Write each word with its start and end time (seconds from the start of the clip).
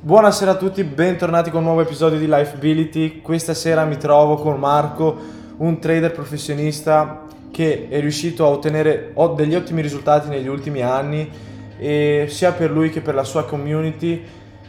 Buonasera 0.00 0.52
a 0.52 0.54
tutti, 0.54 0.84
bentornati 0.84 1.50
con 1.50 1.58
un 1.58 1.66
nuovo 1.66 1.80
episodio 1.80 2.20
di 2.20 2.26
Lifeability. 2.26 3.20
Questa 3.20 3.52
sera 3.52 3.84
mi 3.84 3.96
trovo 3.96 4.36
con 4.36 4.56
Marco, 4.56 5.16
un 5.56 5.80
trader 5.80 6.12
professionista 6.12 7.24
che 7.50 7.88
è 7.90 7.98
riuscito 7.98 8.44
a 8.44 8.48
ottenere 8.48 9.12
degli 9.34 9.56
ottimi 9.56 9.82
risultati 9.82 10.28
negli 10.28 10.46
ultimi 10.46 10.82
anni, 10.82 11.28
e 11.76 12.26
sia 12.28 12.52
per 12.52 12.70
lui 12.70 12.90
che 12.90 13.00
per 13.00 13.16
la 13.16 13.24
sua 13.24 13.44
community. 13.44 14.24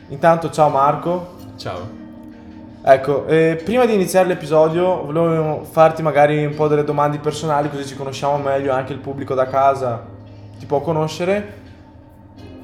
Intanto 0.07 0.50
ciao 0.50 0.70
Marco. 0.70 1.36
Ciao. 1.57 1.88
Ecco, 2.82 3.27
eh, 3.27 3.61
prima 3.64 3.86
di 3.86 3.93
iniziare 3.93 4.27
l'episodio 4.27 5.05
volevo 5.05 5.64
farti 5.64 6.02
magari 6.02 6.43
un 6.43 6.55
po' 6.55 6.68
delle 6.68 6.84
domande 6.84 7.20
personali 7.20 7.70
così 7.70 7.86
ci 7.86 7.96
conosciamo 7.96 8.38
meglio, 8.39 8.73
anche 8.73 8.93
il 8.93 9.00
pubblico 9.00 9.36
da 9.36 9.46
casa 9.46 10.04
ti 10.57 10.66
può 10.66 10.82
conoscere. 10.82 11.57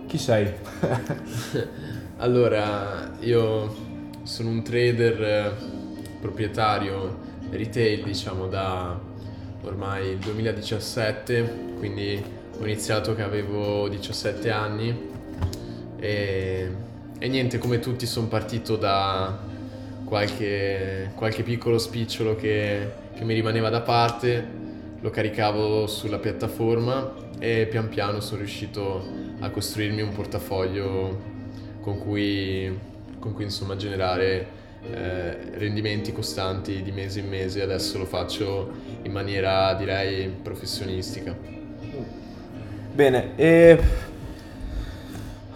Chi 0.07 0.18
sei? 0.18 0.52
allora, 2.18 3.11
io 3.20 3.75
sono 4.23 4.49
un 4.49 4.63
trader 4.63 5.21
eh, 5.21 5.52
proprietario 6.20 7.17
retail, 7.49 8.03
diciamo, 8.03 8.48
da 8.48 8.99
ormai 9.62 10.12
il 10.12 10.17
2017, 10.17 11.73
quindi 11.77 12.23
ho 12.57 12.63
iniziato 12.63 13.16
che 13.16 13.21
avevo 13.21 13.90
17 13.90 14.49
anni. 14.49 15.09
E, 15.99 16.71
e 17.20 17.27
niente, 17.27 17.57
come 17.57 17.80
tutti 17.80 18.05
sono 18.05 18.27
partito 18.27 18.77
da 18.77 19.38
qualche, 20.05 21.12
qualche 21.16 21.43
piccolo 21.43 21.77
spicciolo 21.77 22.35
che, 22.35 22.91
che 23.13 23.23
mi 23.26 23.34
rimaneva 23.34 23.70
da 23.70 23.82
parte, 23.82 24.48
lo 25.02 25.09
caricavo 25.09 25.85
sulla 25.88 26.20
piattaforma 26.20 27.13
e 27.38 27.68
pian 27.70 27.90
piano 27.90 28.21
sono 28.21 28.40
riuscito 28.40 29.05
a 29.40 29.49
costruirmi 29.49 30.02
un 30.02 30.13
portafoglio 30.13 31.34
con 31.85 31.99
cui, 31.99 32.80
con 33.20 33.35
cui 33.35 33.44
insomma 33.44 33.75
generare 33.75 34.48
eh, 34.91 35.52
rendimenti 35.53 36.12
costanti 36.12 36.82
di 36.82 36.91
mese 36.91 37.20
in 37.20 37.29
mese, 37.29 37.62
adesso 37.62 37.99
lo 37.99 38.05
faccio 38.05 38.71
in 39.04 39.12
maniera 39.12 39.71
direi 39.76 40.27
professionistica. 40.29 41.35
Bene, 42.91 43.35
e 43.35 43.79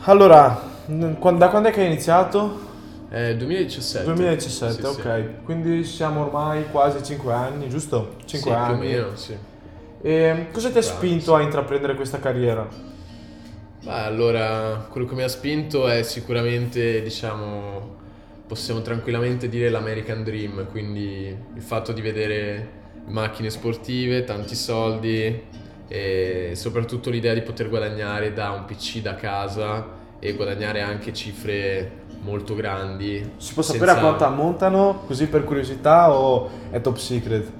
allora, 0.01 0.61
da 0.85 1.15
quando 1.17 1.69
è 1.69 1.71
che 1.71 1.81
hai 1.81 1.87
iniziato? 1.87 2.67
Eh, 3.09 3.35
2017. 3.35 4.05
2017, 4.05 4.81
sì, 4.81 4.85
ok. 4.85 5.01
Sì. 5.01 5.43
Quindi 5.43 5.83
siamo 5.83 6.25
ormai 6.25 6.65
quasi 6.69 7.03
5 7.03 7.33
anni, 7.33 7.69
giusto? 7.69 8.17
5 8.25 8.51
sì, 8.51 8.55
anni. 8.55 8.87
più 8.87 8.87
o 8.87 9.01
meno, 9.01 9.15
sì. 9.15 9.35
E 10.03 10.47
cosa 10.51 10.69
ti 10.69 10.77
ha 10.77 10.83
spinto 10.83 11.33
a 11.33 11.41
intraprendere 11.41 11.95
questa 11.95 12.19
carriera? 12.19 12.67
Beh, 13.81 13.91
allora, 13.91 14.87
quello 14.89 15.07
che 15.07 15.15
mi 15.15 15.23
ha 15.23 15.29
spinto 15.29 15.87
è 15.87 16.03
sicuramente, 16.03 17.01
diciamo, 17.01 17.95
possiamo 18.45 18.81
tranquillamente 18.81 19.47
dire 19.47 19.69
l'American 19.69 20.23
Dream, 20.23 20.67
quindi 20.69 21.33
il 21.55 21.61
fatto 21.61 21.93
di 21.93 22.01
vedere 22.01 22.77
macchine 23.05 23.49
sportive, 23.49 24.23
tanti 24.25 24.55
soldi 24.55 25.43
e 25.87 26.51
soprattutto 26.53 27.09
l'idea 27.09 27.33
di 27.33 27.41
poter 27.41 27.69
guadagnare 27.69 28.33
da 28.33 28.51
un 28.51 28.65
PC 28.65 29.01
da 29.01 29.15
casa 29.15 29.97
e 30.19 30.33
guadagnare 30.33 30.81
anche 30.81 31.13
cifre 31.13 31.91
molto 32.21 32.55
grandi. 32.55 33.31
Si 33.37 33.53
può 33.53 33.63
sapere 33.63 33.85
senza... 33.85 34.01
a 34.01 34.03
quanto 34.03 34.25
ammontano, 34.25 35.03
così 35.07 35.27
per 35.27 35.45
curiosità, 35.45 36.11
o 36.11 36.49
è 36.69 36.81
top 36.81 36.97
secret? 36.97 37.51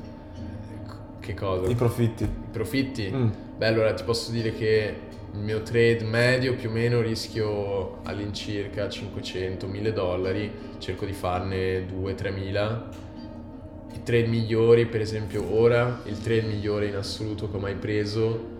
Che 1.19 1.33
cosa? 1.33 1.69
I 1.69 1.75
profitti. 1.75 2.23
I 2.23 2.51
profitti? 2.51 3.09
Mm. 3.09 3.29
Beh, 3.57 3.67
allora 3.67 3.93
ti 3.93 4.03
posso 4.03 4.31
dire 4.31 4.53
che 4.53 5.07
il 5.33 5.39
mio 5.39 5.61
trade 5.61 6.03
medio 6.03 6.55
più 6.55 6.69
o 6.69 6.71
meno 6.71 7.01
rischio 7.01 7.99
all'incirca 8.03 8.87
500-1000 8.87 9.89
dollari, 9.89 10.51
cerco 10.79 11.05
di 11.05 11.13
farne 11.13 11.85
2-3 11.85 12.33
mila. 12.33 12.89
I 13.93 14.03
trade 14.03 14.27
migliori, 14.27 14.85
per 14.85 15.01
esempio 15.01 15.53
ora, 15.55 16.01
il 16.05 16.19
trade 16.19 16.41
migliore 16.43 16.87
in 16.87 16.95
assoluto 16.95 17.49
che 17.49 17.57
ho 17.57 17.59
mai 17.59 17.75
preso 17.75 18.57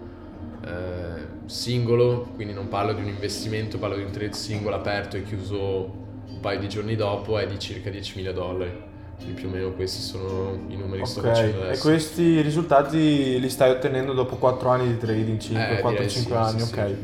eh, 0.66 1.28
singolo, 1.46 2.30
quindi 2.36 2.54
non 2.54 2.68
parlo 2.68 2.94
di 2.94 3.02
un 3.02 3.08
investimento, 3.08 3.80
parlo 3.80 3.96
di 3.96 4.04
un 4.04 4.12
trade 4.12 4.34
singolo 4.34 4.76
aperto 4.76 5.18
e 5.18 5.24
chiuso 5.24 5.98
un 6.28 6.40
paio 6.40 6.60
di 6.60 6.70
giorni 6.70 6.96
dopo, 6.96 7.40
è 7.40 7.48
di 7.48 7.58
circa 7.58 7.90
10.000 7.90 8.32
dollari. 8.32 8.89
Quindi 9.22 9.40
più 9.40 9.50
o 9.50 9.52
meno 9.52 9.72
questi 9.72 10.02
sono 10.02 10.58
i 10.68 10.76
numeri 10.76 11.02
che 11.02 11.08
sto 11.08 11.22
facendo 11.22 11.62
adesso. 11.62 11.88
E 11.88 11.92
questi 11.92 12.42
risultati 12.42 13.40
li 13.40 13.50
stai 13.50 13.72
ottenendo 13.72 14.14
dopo 14.14 14.38
4 14.38 14.70
anni 14.70 14.88
di 14.88 14.98
trading, 14.98 15.38
5, 15.38 15.78
eh, 15.78 15.82
4-5 15.82 16.08
sì, 16.08 16.34
anni, 16.34 16.60
sì, 16.60 16.74
ok. 16.74 16.88
Sì. 16.88 16.96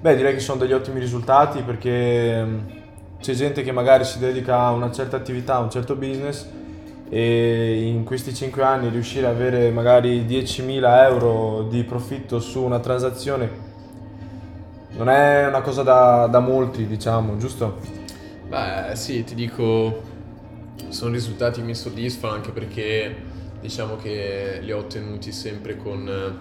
Beh, 0.00 0.16
direi 0.16 0.32
che 0.32 0.40
sono 0.40 0.58
degli 0.58 0.72
ottimi 0.72 1.00
risultati 1.00 1.62
perché 1.62 2.42
mm, 2.42 2.58
c'è 3.20 3.34
gente 3.34 3.62
che 3.62 3.72
magari 3.72 4.04
si 4.04 4.18
dedica 4.18 4.60
a 4.60 4.70
una 4.70 4.90
certa 4.90 5.16
attività, 5.16 5.56
a 5.56 5.58
un 5.58 5.70
certo 5.70 5.94
business 5.94 6.46
e 7.08 7.82
in 7.86 8.04
questi 8.04 8.32
5 8.32 8.62
anni 8.62 8.88
riuscire 8.88 9.26
ad 9.26 9.34
avere 9.34 9.70
magari 9.70 10.24
10.000 10.24 11.02
euro 11.04 11.66
di 11.68 11.82
profitto 11.82 12.38
su 12.38 12.62
una 12.62 12.78
transazione 12.78 13.68
non 14.92 15.08
è 15.08 15.46
una 15.46 15.60
cosa 15.60 15.82
da, 15.82 16.26
da 16.26 16.40
molti, 16.40 16.86
diciamo, 16.86 17.36
giusto? 17.38 17.78
Beh, 18.46 18.94
sì, 18.94 19.24
ti 19.24 19.34
dico, 19.34 20.02
sono 20.90 21.12
risultati 21.12 21.60
che 21.60 21.66
mi 21.66 21.74
soddisfano 21.74 22.34
anche 22.34 22.50
perché 22.50 23.14
diciamo 23.60 23.96
che 23.96 24.58
li 24.60 24.72
ho 24.72 24.78
ottenuti 24.78 25.32
sempre 25.32 25.76
con, 25.76 26.40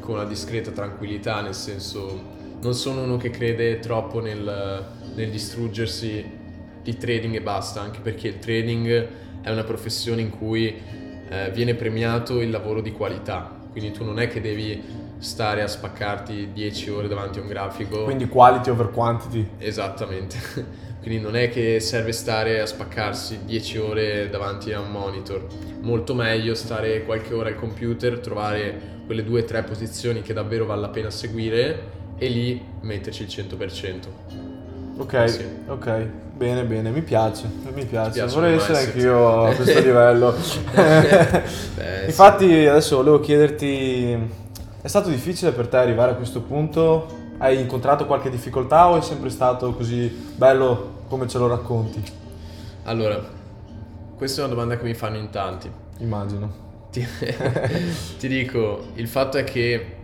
con 0.00 0.14
una 0.14 0.24
discreta 0.24 0.70
tranquillità, 0.70 1.40
nel 1.40 1.54
senso 1.54 2.32
non 2.60 2.74
sono 2.74 3.02
uno 3.02 3.16
che 3.16 3.30
crede 3.30 3.78
troppo 3.80 4.20
nel, 4.20 4.86
nel 5.14 5.30
distruggersi 5.30 6.42
di 6.82 6.96
trading 6.96 7.34
e 7.34 7.42
basta, 7.42 7.80
anche 7.80 8.00
perché 8.00 8.28
il 8.28 8.38
trading 8.38 9.08
è 9.42 9.50
una 9.50 9.64
professione 9.64 10.22
in 10.22 10.30
cui 10.30 10.74
eh, 11.28 11.50
viene 11.52 11.74
premiato 11.74 12.40
il 12.40 12.50
lavoro 12.50 12.80
di 12.80 12.92
qualità, 12.92 13.66
quindi 13.70 13.90
tu 13.90 14.04
non 14.04 14.18
è 14.18 14.28
che 14.28 14.40
devi 14.40 14.82
stare 15.18 15.62
a 15.62 15.66
spaccarti 15.66 16.52
10 16.52 16.90
ore 16.90 17.08
davanti 17.08 17.38
a 17.38 17.42
un 17.42 17.48
grafico. 17.48 18.04
Quindi 18.04 18.28
quality 18.28 18.70
over 18.70 18.90
quantity. 18.90 19.48
Esattamente. 19.58 20.36
Quindi 21.04 21.20
non 21.22 21.36
è 21.36 21.50
che 21.50 21.80
serve 21.80 22.12
stare 22.12 22.60
a 22.60 22.66
spaccarsi 22.66 23.40
10 23.44 23.78
ore 23.78 24.30
davanti 24.30 24.72
a 24.72 24.80
un 24.80 24.90
monitor. 24.90 25.46
Molto 25.80 26.14
meglio 26.14 26.54
stare 26.54 27.04
qualche 27.04 27.34
ora 27.34 27.50
al 27.50 27.56
computer, 27.56 28.18
trovare 28.20 28.92
quelle 29.04 29.22
due 29.22 29.42
o 29.42 29.44
tre 29.44 29.62
posizioni 29.64 30.22
che 30.22 30.32
davvero 30.32 30.64
vale 30.64 30.80
la 30.80 30.88
pena 30.88 31.10
seguire 31.10 32.02
e 32.16 32.28
lì 32.28 32.64
metterci 32.80 33.22
il 33.22 33.28
100%. 33.28 33.98
Ok, 34.96 35.28
sì. 35.28 35.44
ok. 35.66 36.08
Bene, 36.36 36.64
bene, 36.64 36.90
mi 36.90 37.02
piace, 37.02 37.48
mi 37.72 37.84
piace. 37.84 38.24
Vorrei 38.26 38.56
essere 38.56 38.78
anch'io 38.78 39.44
a 39.44 39.54
questo 39.54 39.78
livello. 39.80 40.34
Beh, 40.72 42.06
Infatti, 42.06 42.66
adesso 42.66 42.96
volevo 42.96 43.20
chiederti: 43.20 44.43
è 44.84 44.88
stato 44.88 45.08
difficile 45.08 45.52
per 45.52 45.68
te 45.68 45.78
arrivare 45.78 46.10
a 46.10 46.14
questo 46.14 46.42
punto? 46.42 47.06
Hai 47.38 47.58
incontrato 47.58 48.04
qualche 48.04 48.28
difficoltà 48.28 48.90
o 48.90 48.98
è 48.98 49.00
sempre 49.00 49.30
stato 49.30 49.72
così 49.72 50.08
bello 50.36 51.04
come 51.08 51.26
ce 51.26 51.38
lo 51.38 51.46
racconti? 51.46 52.02
Allora, 52.82 53.18
questa 54.14 54.42
è 54.42 54.44
una 54.44 54.52
domanda 54.52 54.76
che 54.76 54.84
mi 54.84 54.92
fanno 54.92 55.16
in 55.16 55.30
tanti. 55.30 55.70
Immagino. 56.00 56.52
Ti, 56.90 57.02
ti 58.18 58.28
dico, 58.28 58.88
il 58.96 59.08
fatto 59.08 59.38
è 59.38 59.44
che 59.44 59.96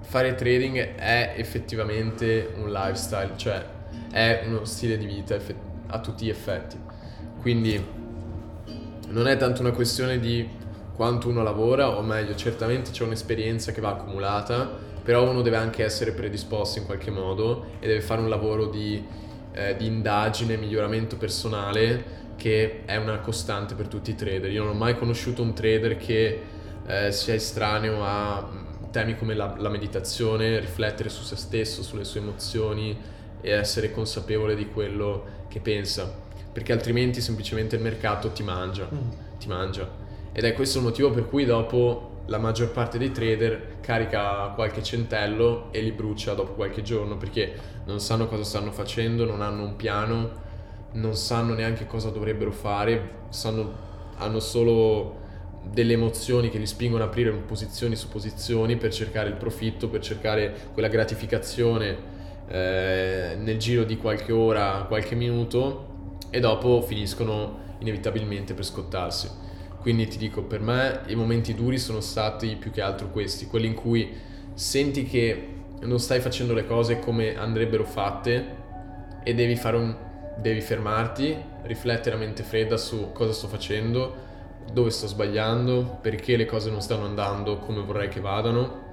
fare 0.00 0.34
trading 0.34 0.96
è 0.96 1.34
effettivamente 1.36 2.52
un 2.56 2.72
lifestyle, 2.72 3.34
cioè 3.36 3.64
è 4.10 4.42
uno 4.44 4.64
stile 4.64 4.98
di 4.98 5.06
vita 5.06 5.38
a 5.86 6.00
tutti 6.00 6.24
gli 6.24 6.30
effetti. 6.30 6.76
Quindi 7.40 7.80
non 9.06 9.28
è 9.28 9.36
tanto 9.36 9.60
una 9.60 9.70
questione 9.70 10.18
di 10.18 10.58
quanto 11.00 11.30
uno 11.30 11.42
lavora, 11.42 11.96
o 11.96 12.02
meglio, 12.02 12.34
certamente 12.34 12.90
c'è 12.90 13.04
un'esperienza 13.04 13.72
che 13.72 13.80
va 13.80 13.88
accumulata, 13.88 14.70
però 15.02 15.30
uno 15.30 15.40
deve 15.40 15.56
anche 15.56 15.82
essere 15.82 16.12
predisposto 16.12 16.78
in 16.78 16.84
qualche 16.84 17.10
modo 17.10 17.68
e 17.80 17.86
deve 17.86 18.02
fare 18.02 18.20
un 18.20 18.28
lavoro 18.28 18.66
di, 18.66 19.02
eh, 19.52 19.76
di 19.76 19.86
indagine, 19.86 20.58
miglioramento 20.58 21.16
personale 21.16 22.34
che 22.36 22.82
è 22.84 22.96
una 22.96 23.18
costante 23.20 23.74
per 23.74 23.88
tutti 23.88 24.10
i 24.10 24.14
trader. 24.14 24.50
Io 24.50 24.62
non 24.62 24.74
ho 24.74 24.78
mai 24.78 24.94
conosciuto 24.98 25.40
un 25.40 25.54
trader 25.54 25.96
che 25.96 26.42
eh, 26.86 27.12
sia 27.12 27.32
estraneo 27.32 28.04
a 28.04 28.46
mm, 28.46 28.90
temi 28.90 29.16
come 29.16 29.32
la, 29.32 29.54
la 29.56 29.70
meditazione, 29.70 30.60
riflettere 30.60 31.08
su 31.08 31.22
se 31.22 31.36
stesso, 31.36 31.82
sulle 31.82 32.04
sue 32.04 32.20
emozioni, 32.20 32.94
e 33.40 33.50
essere 33.50 33.90
consapevole 33.90 34.54
di 34.54 34.68
quello 34.68 35.46
che 35.48 35.60
pensa, 35.60 36.14
perché 36.52 36.72
altrimenti 36.72 37.22
semplicemente 37.22 37.76
il 37.76 37.80
mercato 37.80 38.32
ti 38.32 38.42
mangia, 38.42 38.86
mm. 38.92 39.38
ti 39.38 39.48
mangia. 39.48 39.99
Ed 40.32 40.44
è 40.44 40.52
questo 40.52 40.78
il 40.78 40.84
motivo 40.84 41.10
per 41.10 41.26
cui 41.26 41.44
dopo 41.44 42.22
la 42.26 42.38
maggior 42.38 42.70
parte 42.70 42.96
dei 42.96 43.10
trader 43.10 43.78
carica 43.80 44.52
qualche 44.54 44.82
centello 44.82 45.68
e 45.72 45.80
li 45.80 45.90
brucia 45.90 46.34
dopo 46.34 46.52
qualche 46.52 46.82
giorno 46.82 47.16
perché 47.16 47.52
non 47.86 47.98
sanno 47.98 48.28
cosa 48.28 48.44
stanno 48.44 48.70
facendo, 48.70 49.24
non 49.24 49.42
hanno 49.42 49.64
un 49.64 49.74
piano, 49.74 50.30
non 50.92 51.16
sanno 51.16 51.54
neanche 51.54 51.86
cosa 51.86 52.10
dovrebbero 52.10 52.52
fare, 52.52 53.10
sanno, 53.30 53.72
hanno 54.18 54.38
solo 54.38 55.18
delle 55.64 55.94
emozioni 55.94 56.48
che 56.48 56.58
li 56.58 56.66
spingono 56.66 57.02
ad 57.02 57.10
aprire 57.10 57.32
posizioni 57.32 57.96
su 57.96 58.08
posizioni 58.08 58.76
per 58.76 58.92
cercare 58.92 59.28
il 59.28 59.34
profitto, 59.34 59.88
per 59.88 60.00
cercare 60.00 60.54
quella 60.72 60.88
gratificazione 60.88 61.96
eh, 62.48 63.36
nel 63.36 63.58
giro 63.58 63.82
di 63.82 63.96
qualche 63.96 64.32
ora, 64.32 64.84
qualche 64.86 65.16
minuto 65.16 65.88
e 66.30 66.38
dopo 66.38 66.80
finiscono 66.82 67.68
inevitabilmente 67.78 68.54
per 68.54 68.64
scottarsi. 68.64 69.39
Quindi 69.80 70.06
ti 70.08 70.18
dico, 70.18 70.42
per 70.42 70.60
me 70.60 71.00
i 71.06 71.14
momenti 71.14 71.54
duri 71.54 71.78
sono 71.78 72.00
stati 72.00 72.56
più 72.56 72.70
che 72.70 72.82
altro 72.82 73.08
questi, 73.08 73.46
quelli 73.46 73.66
in 73.66 73.74
cui 73.74 74.12
senti 74.52 75.04
che 75.04 75.48
non 75.82 75.98
stai 75.98 76.20
facendo 76.20 76.52
le 76.52 76.66
cose 76.66 76.98
come 76.98 77.36
andrebbero 77.36 77.84
fatte 77.84 78.58
e 79.22 79.34
devi, 79.34 79.58
un, 79.64 79.96
devi 80.36 80.60
fermarti, 80.60 81.36
riflettere 81.62 82.16
a 82.16 82.18
mente 82.18 82.42
fredda 82.42 82.76
su 82.76 83.12
cosa 83.12 83.32
sto 83.32 83.48
facendo, 83.48 84.28
dove 84.70 84.90
sto 84.90 85.06
sbagliando, 85.06 85.98
perché 86.02 86.36
le 86.36 86.44
cose 86.44 86.70
non 86.70 86.82
stanno 86.82 87.06
andando 87.06 87.58
come 87.58 87.80
vorrei 87.80 88.08
che 88.08 88.20
vadano 88.20 88.88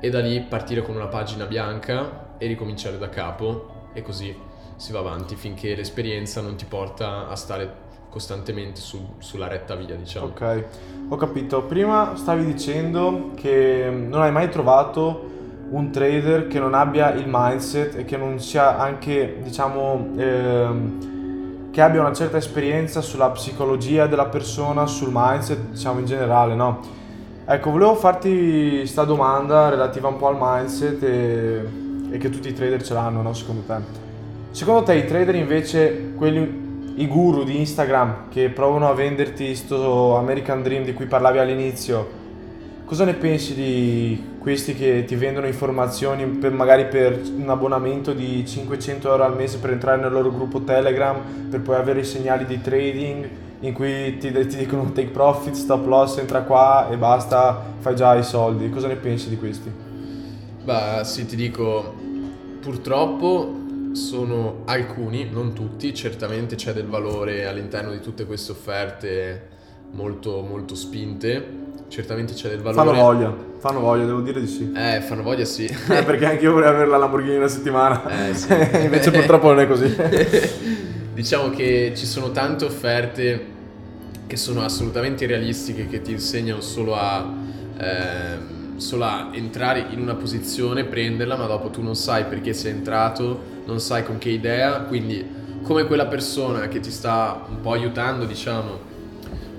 e 0.00 0.10
da 0.10 0.20
lì 0.20 0.40
partire 0.40 0.82
con 0.82 0.94
una 0.94 1.08
pagina 1.08 1.46
bianca 1.46 2.36
e 2.38 2.46
ricominciare 2.46 2.98
da 2.98 3.08
capo 3.08 3.88
e 3.94 4.02
così 4.02 4.36
si 4.76 4.92
va 4.92 4.98
avanti 4.98 5.34
finché 5.34 5.74
l'esperienza 5.74 6.40
non 6.40 6.56
ti 6.56 6.66
porta 6.66 7.28
a 7.28 7.34
stare 7.36 7.83
costantemente 8.14 8.80
su, 8.80 9.04
sulla 9.18 9.48
retta 9.48 9.74
via, 9.74 9.96
diciamo. 9.96 10.26
Ok, 10.26 10.64
ho 11.08 11.16
capito. 11.16 11.62
Prima 11.62 12.12
stavi 12.14 12.44
dicendo 12.44 13.32
che 13.34 13.92
non 13.92 14.22
hai 14.22 14.30
mai 14.30 14.48
trovato 14.50 15.32
un 15.70 15.90
trader 15.90 16.46
che 16.46 16.60
non 16.60 16.74
abbia 16.74 17.12
il 17.12 17.24
mindset 17.26 17.96
e 17.96 18.04
che 18.04 18.16
non 18.16 18.38
sia 18.38 18.78
anche, 18.78 19.38
diciamo, 19.42 20.10
ehm, 20.16 21.70
che 21.72 21.80
abbia 21.80 22.02
una 22.02 22.12
certa 22.12 22.36
esperienza 22.36 23.00
sulla 23.00 23.30
psicologia 23.30 24.06
della 24.06 24.26
persona, 24.26 24.86
sul 24.86 25.10
mindset, 25.10 25.70
diciamo 25.70 25.98
in 25.98 26.06
generale, 26.06 26.54
no? 26.54 26.80
Ecco, 27.44 27.72
volevo 27.72 27.96
farti 27.96 28.76
questa 28.78 29.02
domanda 29.02 29.70
relativa 29.70 30.06
un 30.06 30.16
po' 30.18 30.28
al 30.28 30.36
mindset 30.38 31.02
e, 31.02 31.64
e 32.12 32.18
che 32.18 32.30
tutti 32.30 32.48
i 32.48 32.52
trader 32.52 32.80
ce 32.80 32.94
l'hanno, 32.94 33.22
no? 33.22 33.34
Secondo 33.34 33.62
te. 33.66 34.02
Secondo 34.52 34.84
te 34.84 34.94
i 34.94 35.04
trader 35.04 35.34
invece, 35.34 36.12
quelli 36.14 36.63
i 36.96 37.06
guru 37.08 37.42
di 37.42 37.58
Instagram 37.58 38.28
che 38.30 38.50
provano 38.50 38.88
a 38.88 38.94
venderti 38.94 39.46
questo 39.46 40.16
American 40.16 40.62
Dream 40.62 40.84
di 40.84 40.92
cui 40.92 41.06
parlavi 41.06 41.38
all'inizio, 41.38 42.22
cosa 42.84 43.04
ne 43.04 43.14
pensi 43.14 43.54
di 43.54 44.32
questi 44.38 44.74
che 44.74 45.04
ti 45.04 45.16
vendono 45.16 45.46
informazioni 45.46 46.24
per, 46.26 46.52
magari 46.52 46.86
per 46.86 47.20
un 47.36 47.48
abbonamento 47.48 48.12
di 48.12 48.46
500 48.46 49.10
euro 49.10 49.24
al 49.24 49.34
mese 49.34 49.58
per 49.58 49.70
entrare 49.70 50.00
nel 50.00 50.12
loro 50.12 50.30
gruppo 50.30 50.60
Telegram, 50.60 51.16
per 51.50 51.60
poi 51.60 51.76
avere 51.76 52.00
i 52.00 52.04
segnali 52.04 52.44
di 52.44 52.60
trading 52.60 53.28
in 53.60 53.72
cui 53.72 54.18
ti, 54.18 54.30
ti 54.30 54.56
dicono 54.56 54.92
take 54.92 55.08
profit, 55.08 55.54
stop 55.54 55.86
loss, 55.86 56.18
entra 56.18 56.42
qua 56.42 56.88
e 56.90 56.96
basta, 56.96 57.60
fai 57.78 57.96
già 57.96 58.14
i 58.14 58.22
soldi. 58.22 58.68
Cosa 58.68 58.86
ne 58.86 58.96
pensi 58.96 59.30
di 59.30 59.38
questi? 59.38 59.72
Beh, 60.62 61.00
sì, 61.02 61.26
ti 61.26 61.34
dico, 61.34 61.94
purtroppo 62.60 63.62
sono 63.94 64.62
alcuni, 64.64 65.28
non 65.30 65.52
tutti, 65.52 65.94
certamente 65.94 66.56
c'è 66.56 66.72
del 66.72 66.86
valore 66.86 67.46
all'interno 67.46 67.92
di 67.92 68.00
tutte 68.00 68.26
queste 68.26 68.52
offerte 68.52 69.48
molto, 69.92 70.42
molto 70.42 70.74
spinte. 70.74 71.62
Certamente 71.88 72.32
c'è 72.32 72.48
del 72.48 72.60
valore. 72.60 72.86
Fanno 72.86 73.02
voglia, 73.02 73.36
fanno 73.58 73.80
voglia, 73.80 74.04
devo 74.04 74.20
dire 74.20 74.40
di 74.40 74.48
sì. 74.48 74.72
Eh, 74.74 75.00
fanno 75.00 75.22
voglia 75.22 75.44
sì. 75.44 75.64
Eh, 75.66 76.02
perché 76.02 76.26
anche 76.26 76.42
io 76.42 76.52
vorrei 76.52 76.70
avere 76.70 76.86
la 76.86 76.96
Lamborghini 76.96 77.36
una 77.36 77.48
settimana. 77.48 78.28
Eh, 78.28 78.34
sì. 78.34 78.52
Invece 78.82 79.12
purtroppo 79.12 79.48
non 79.48 79.60
è 79.60 79.66
così. 79.68 79.94
diciamo 81.14 81.50
che 81.50 81.92
ci 81.94 82.06
sono 82.06 82.32
tante 82.32 82.64
offerte 82.64 83.52
che 84.26 84.36
sono 84.36 84.62
assolutamente 84.62 85.24
realistiche, 85.26 85.86
che 85.86 86.00
ti 86.02 86.10
insegnano 86.10 86.60
solo 86.60 86.96
a... 86.96 87.32
Eh, 87.78 88.52
solo 88.76 89.04
a 89.04 89.28
entrare 89.32 89.86
in 89.90 90.00
una 90.00 90.16
posizione, 90.16 90.84
prenderla, 90.84 91.36
ma 91.36 91.46
dopo 91.46 91.70
tu 91.70 91.80
non 91.80 91.94
sai 91.94 92.24
perché 92.24 92.52
sei 92.52 92.72
entrato, 92.72 93.53
non 93.64 93.80
sai 93.80 94.04
con 94.04 94.18
che 94.18 94.30
idea, 94.30 94.80
quindi 94.80 95.42
come 95.62 95.84
quella 95.84 96.06
persona 96.06 96.68
che 96.68 96.80
ti 96.80 96.90
sta 96.90 97.46
un 97.48 97.60
po' 97.60 97.72
aiutando, 97.72 98.26
diciamo, 98.26 98.92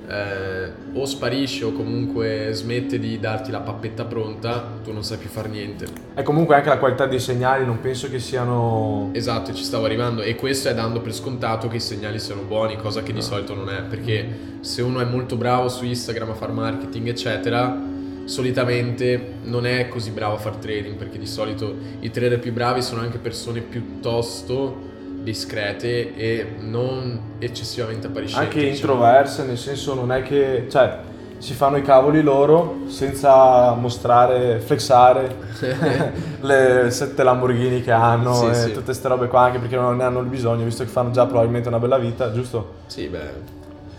eh, 0.08 0.72
o 0.94 1.06
sparisce 1.06 1.66
o 1.66 1.72
comunque 1.72 2.50
smette 2.54 3.00
di 3.00 3.20
darti 3.20 3.52
la 3.52 3.60
pappetta 3.60 4.06
pronta, 4.06 4.64
tu 4.84 4.92
non 4.92 5.04
sai 5.04 5.18
più 5.18 5.30
fare 5.30 5.50
niente. 5.50 5.88
E 6.14 6.24
comunque 6.24 6.56
anche 6.56 6.70
la 6.70 6.78
qualità 6.78 7.08
dei 7.08 7.20
segnali 7.20 7.66
non 7.66 7.82
penso 7.82 8.10
che 8.10 8.20
siano... 8.20 9.10
Esatto, 9.14 9.54
ci 9.54 9.64
stavo 9.64 9.86
arrivando 9.86 10.22
e 10.22 10.36
questo 10.36 10.70
è 10.70 10.74
dando 10.74 11.02
per 11.02 11.14
scontato 11.14 11.68
che 11.68 11.78
i 11.78 11.82
segnali 11.82 12.20
siano 12.20 12.44
buoni, 12.44 12.78
cosa 12.78 13.02
che 13.02 13.14
di 13.14 13.22
solito 13.22 13.56
non 13.56 13.70
è, 13.70 13.82
perché 13.82 14.60
se 14.60 14.82
uno 14.82 15.00
è 15.00 15.06
molto 15.06 15.36
bravo 15.36 15.70
su 15.70 15.86
Instagram 15.86 16.30
a 16.30 16.34
fare 16.36 16.52
marketing, 16.52 17.08
eccetera, 17.08 17.94
solitamente 18.26 19.34
non 19.44 19.66
è 19.66 19.88
così 19.88 20.12
bravo 20.12 20.36
a 20.36 20.38
fare 20.38 20.60
trading 20.60 20.96
perché 20.96 21.18
di 21.18 21.28
solito 21.28 21.74
i 22.00 22.12
trader 22.12 22.40
più 22.40 22.52
bravi 22.52 22.82
sono 22.82 23.02
anche 23.02 23.18
persone 23.18 23.62
piuttosto 23.62 24.94
discrete 25.22 26.16
e 26.16 26.56
non 26.60 27.36
eccessivamente 27.40 28.08
appariscenti. 28.08 28.46
Anche 28.46 28.60
diciamo. 28.60 28.94
introverse, 28.94 29.44
nel 29.44 29.58
senso 29.58 29.94
non 29.96 30.12
è 30.12 30.22
che... 30.22 30.68
Cioè, 30.70 31.14
si 31.38 31.54
fanno 31.54 31.78
i 31.78 31.82
cavoli 31.82 32.22
loro 32.22 32.84
senza 32.88 33.74
mostrare, 33.74 34.60
flexare 34.60 35.36
le 36.40 36.88
sette 36.90 37.24
Lamborghini 37.24 37.82
che 37.82 37.92
hanno 37.92 38.34
sì, 38.34 38.46
e 38.46 38.54
sì. 38.54 38.68
tutte 38.70 38.86
queste 38.86 39.08
robe 39.08 39.28
qua, 39.28 39.42
anche 39.42 39.60
perché 39.60 39.76
non 39.76 39.98
ne 39.98 40.04
hanno 40.04 40.22
il 40.22 40.28
bisogno, 40.28 40.64
visto 40.64 40.84
che 40.84 40.90
fanno 40.90 41.12
già 41.12 41.26
probabilmente 41.26 41.68
una 41.68 41.78
bella 41.80 41.98
vita, 41.98 42.32
giusto? 42.32 42.76
Sì, 42.88 43.08
beh, 43.08 43.55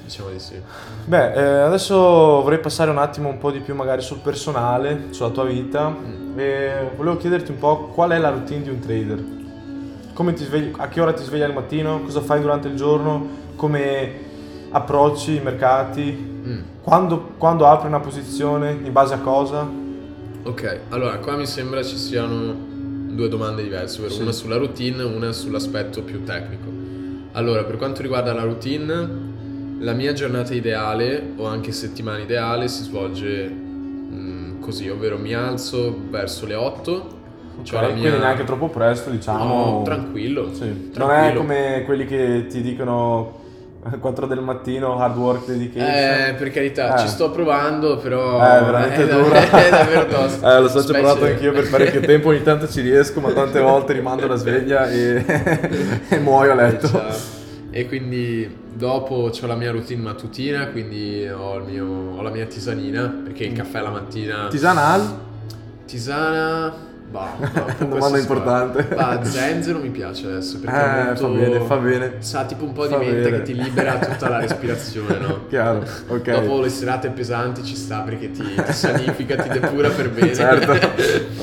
Diciamo 0.06 0.31
di 0.31 0.38
sì. 0.38 0.55
Beh, 1.05 1.32
eh, 1.32 1.58
adesso 1.62 1.97
vorrei 1.97 2.61
passare 2.61 2.93
un 2.93 2.99
attimo 2.99 3.29
un 3.29 3.38
po' 3.38 3.50
di 3.50 3.58
più 3.58 3.75
magari 3.75 4.03
sul 4.03 4.19
personale, 4.19 5.08
sulla 5.11 5.31
tua 5.31 5.44
vita 5.44 5.88
mm. 5.88 6.38
e 6.38 6.91
volevo 6.94 7.17
chiederti 7.17 7.50
un 7.50 7.58
po' 7.58 7.88
qual 7.88 8.11
è 8.11 8.19
la 8.19 8.31
routine 8.31 8.62
di 8.62 8.70
un 8.70 8.79
trader. 8.79 9.25
Come 10.14 10.32
ti 10.32 10.44
svegli, 10.44 10.73
a 10.76 10.87
che 10.87 11.00
ora 11.00 11.12
ti 11.12 11.25
svegli 11.25 11.43
al 11.43 11.53
mattino? 11.53 12.03
Cosa 12.03 12.20
fai 12.20 12.41
durante 12.41 12.69
il 12.69 12.76
giorno? 12.76 13.26
Come 13.56 14.12
approcci 14.70 15.35
i 15.35 15.41
mercati? 15.41 16.12
Mm. 16.47 16.61
Quando, 16.82 17.32
quando 17.37 17.67
apri 17.67 17.88
una 17.88 17.99
posizione? 17.99 18.70
In 18.70 18.93
base 18.93 19.14
a 19.14 19.19
cosa? 19.19 19.69
Ok, 20.44 20.81
allora 20.91 21.19
qua 21.19 21.35
mi 21.35 21.47
sembra 21.47 21.82
ci 21.82 21.97
siano 21.97 22.55
due 23.08 23.29
domande 23.29 23.64
diverse, 23.64 23.99
ovvero 23.99 24.14
sì. 24.14 24.23
una 24.23 24.31
sulla 24.31 24.56
routine 24.56 25.03
e 25.03 25.05
una 25.05 25.32
sull'aspetto 25.32 26.03
più 26.03 26.23
tecnico. 26.23 26.70
Allora, 27.32 27.64
per 27.64 27.76
quanto 27.76 28.03
riguarda 28.03 28.32
la 28.32 28.44
routine, 28.44 29.25
la 29.78 29.93
mia 29.93 30.12
giornata 30.12 30.55
ideale 30.55 31.32
o 31.37 31.46
anche 31.46 31.73
settimana 31.73 32.19
ideale 32.19 32.69
si 32.69 32.82
svolge 32.84 33.46
mh, 33.46 34.14
mm, 34.14 34.61
così, 34.61 34.88
ovvero 34.88 35.19
mi 35.19 35.34
alzo 35.34 35.96
verso 36.11 36.46
le 36.46 36.55
8. 36.55 37.14
Cioè 37.62 37.78
okay, 37.78 37.93
mia... 37.93 38.02
Quindi 38.02 38.19
neanche 38.19 38.44
troppo 38.44 38.69
presto, 38.69 39.11
diciamo. 39.11 39.44
No, 39.44 39.82
tranquillo, 39.82 40.52
sì. 40.52 40.90
tranquillo. 40.93 41.06
Non 41.06 41.11
è 41.11 41.34
come 41.34 41.82
quelli 41.84 42.05
che 42.06 42.46
ti 42.49 42.61
dicono 42.61 43.44
4 44.01 44.27
del 44.27 44.41
mattino, 44.41 44.98
hard 44.98 45.17
work 45.17 45.46
dedication. 45.46 45.89
Eh, 45.89 46.34
per 46.34 46.51
carità, 46.51 46.96
eh. 46.96 46.98
ci 47.01 47.08
sto 47.08 47.31
provando, 47.31 47.96
però 47.96 48.39
è 48.41 48.62
veramente 48.62 49.03
è 49.08 49.15
dura. 49.15 49.41
è 49.67 49.70
davvero 49.70 50.06
tosto. 50.06 50.51
Eh, 50.51 50.60
lo 50.60 50.69
so, 50.69 50.82
ci 50.84 50.91
ho 50.91 50.94
provato 50.94 51.24
anch'io 51.24 51.53
per 51.53 51.69
parecchio 51.69 52.01
tempo, 52.01 52.29
ogni 52.29 52.43
tanto 52.43 52.69
ci 52.69 52.81
riesco, 52.81 53.20
ma 53.20 53.32
tante 53.32 53.60
volte 53.60 53.93
rimando 53.93 54.27
la 54.27 54.36
sveglia 54.36 54.89
e, 54.91 55.24
e 56.08 56.19
muoio 56.19 56.53
a 56.53 56.55
letto. 56.55 56.89
Ciao. 56.89 57.35
E 57.77 57.87
quindi 57.87 58.51
dopo 58.73 59.31
ho 59.31 59.47
la 59.47 59.55
mia 59.55 59.71
routine 59.71 60.01
mattutina, 60.01 60.69
quindi 60.69 61.29
ho, 61.29 61.59
mio, 61.59 61.85
ho, 62.17 62.23
la 62.23 62.31
mia 62.31 62.47
tisanina, 62.47 63.06
perché 63.23 63.45
il 63.45 63.53
caffè 63.53 63.83
la 63.83 63.91
mattina... 63.91 64.47
Tisana 64.49 64.87
al? 64.87 65.19
Tisana... 65.85 66.75
Bah, 67.11 67.35
bah 67.39 67.85
domanda 67.85 68.19
importante. 68.19 68.83
Bah, 68.83 69.23
zenzero 69.23 69.79
mi 69.79 69.91
piace 69.91 70.27
adesso 70.27 70.59
perché 70.59 70.75
eh, 70.75 71.05
molto, 71.05 71.21
fa 71.21 71.29
bene, 71.29 71.61
fa 71.61 71.77
bene. 71.77 72.15
Sa 72.21 72.45
tipo 72.47 72.65
un 72.65 72.73
po' 72.73 72.87
di 72.87 72.97
mente 72.97 73.13
bene. 73.13 73.37
che 73.37 73.43
ti 73.43 73.55
libera 73.55 73.99
tutta 74.01 74.31
la 74.31 74.39
respirazione, 74.39 75.19
no? 75.19 75.41
Chiaro, 75.47 75.85
ok. 76.06 76.31
Dopo 76.31 76.63
le 76.63 76.71
serate 76.71 77.11
pesanti 77.11 77.63
ci 77.63 77.77
sta 77.77 78.01
perché 78.01 78.31
ti, 78.31 78.43
ti 78.43 78.73
sanifica, 78.73 79.37
ti 79.37 79.51
depura 79.51 79.91
per 79.91 80.11
bene. 80.13 80.33
Certo, 80.35 80.73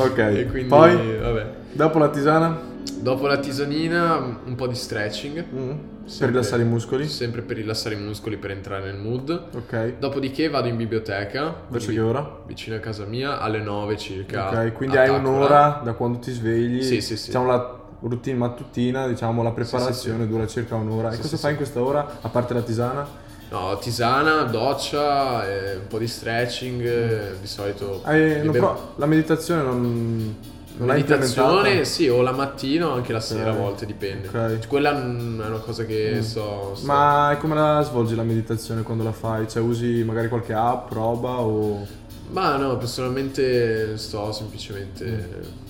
ok. 0.01 0.17
E 0.17 0.47
quindi, 0.47 0.67
Poi, 0.67 1.15
vabbè. 1.15 1.45
Dopo 1.73 1.99
la 1.99 2.09
tisana? 2.09 2.71
Dopo 2.99 3.27
la 3.27 3.37
tisanina 3.37 4.39
un 4.45 4.55
po' 4.55 4.67
di 4.67 4.75
stretching. 4.75 5.45
Mm 5.53 5.91
per 6.17 6.29
rilassare 6.29 6.63
i 6.63 6.65
muscoli? 6.65 7.07
Sempre 7.07 7.41
per 7.41 7.55
rilassare 7.55 7.95
i 7.95 7.97
muscoli, 7.97 8.37
per 8.37 8.51
entrare 8.51 8.91
nel 8.91 8.97
mood. 8.97 9.47
Ok. 9.55 9.93
Dopodiché 9.99 10.49
vado 10.49 10.67
in 10.67 10.75
biblioteca. 10.75 11.55
Verso 11.69 11.91
che 11.91 11.99
ora? 11.99 12.41
Vicino 12.45 12.75
a 12.75 12.79
casa 12.79 13.05
mia, 13.05 13.39
alle 13.39 13.59
9 13.59 13.97
circa. 13.97 14.49
Ok, 14.49 14.73
quindi 14.73 14.97
hai 14.97 15.09
un'ora 15.09 15.81
da 15.83 15.93
quando 15.93 16.19
ti 16.19 16.31
svegli. 16.31 16.83
Sì, 16.83 17.01
sì, 17.01 17.15
sì. 17.15 17.27
Diciamo 17.27 17.47
la 17.47 17.81
routine 18.01 18.37
mattutina, 18.37 19.07
diciamo 19.07 19.43
la 19.43 19.51
preparazione 19.51 20.17
sì, 20.17 20.23
sì, 20.23 20.29
dura 20.29 20.47
circa 20.47 20.75
un'ora. 20.75 21.11
e 21.11 21.17
cosa 21.17 21.37
fai 21.37 21.51
in 21.51 21.57
questa 21.57 21.81
ora, 21.81 22.17
a 22.19 22.27
parte 22.27 22.53
la 22.53 22.61
tisana? 22.61 23.07
No, 23.49 23.77
tisana, 23.77 24.43
doccia, 24.43 25.45
un 25.75 25.87
po' 25.87 25.99
di 25.99 26.07
stretching, 26.07 27.39
di 27.39 27.47
solito... 27.47 28.03
Eh, 28.07 28.41
bevo... 28.49 28.93
La 28.95 29.05
meditazione 29.05 29.61
non 29.61 30.35
non 30.75 30.87
Meditazione, 30.87 31.85
sì, 31.85 32.07
o 32.07 32.21
la 32.21 32.31
mattina 32.31 32.87
o 32.87 32.93
anche 32.93 33.13
la 33.13 33.19
sera 33.19 33.51
okay. 33.51 33.53
a 33.53 33.57
volte, 33.57 33.85
dipende. 33.85 34.27
Okay. 34.27 34.59
Quella 34.67 34.91
è 34.91 35.03
una 35.03 35.59
cosa 35.59 35.85
che 35.85 36.15
mm. 36.15 36.21
so, 36.21 36.75
so, 36.75 36.85
Ma 36.85 37.37
come 37.39 37.55
la 37.55 37.81
svolgi 37.83 38.15
la 38.15 38.23
meditazione 38.23 38.81
quando 38.81 39.03
la 39.03 39.11
fai? 39.11 39.47
Cioè 39.47 39.61
usi 39.61 40.03
magari 40.03 40.29
qualche 40.29 40.53
app, 40.53 40.91
roba 40.91 41.39
o... 41.39 41.85
Ma 42.29 42.55
no, 42.57 42.77
personalmente 42.77 43.97
sto 43.97 44.31
semplicemente... 44.31 45.05
Mm. 45.05 45.61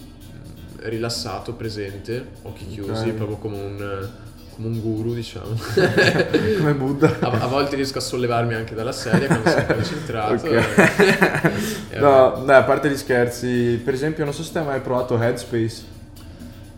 rilassato, 0.84 1.54
presente, 1.54 2.26
occhi 2.42 2.68
chiusi, 2.68 2.92
okay. 2.92 3.14
proprio 3.14 3.38
come 3.38 3.56
un, 3.56 4.10
come 4.56 4.68
un 4.68 4.82
guru, 4.82 5.14
diciamo. 5.14 5.56
come 6.58 6.74
Buddha. 6.74 7.18
A, 7.20 7.30
a, 7.42 7.48
volte 7.48 7.76
riesco 7.76 7.98
a 7.98 8.02
sollevarmi 8.02 8.54
anche 8.54 8.76
dalla 8.76 8.92
sedia 8.92 9.28
quando 9.28 9.50
sono 9.50 9.66
concentrato. 9.74 10.34
Okay. 10.34 10.64
e, 11.90 12.00
no, 12.00 12.44
dai, 12.46 12.58
a 12.58 12.64
parte 12.64 12.90
gli 12.90 12.98
scherzi, 12.98 13.82
per 13.84 13.94
esempio, 13.94 14.24
non 14.24 14.34
so 14.34 14.44
se 14.44 14.52
te 14.52 14.60
hai 14.60 14.66
mai 14.66 14.82
provato 14.82 15.20
Headspace. 15.22 15.92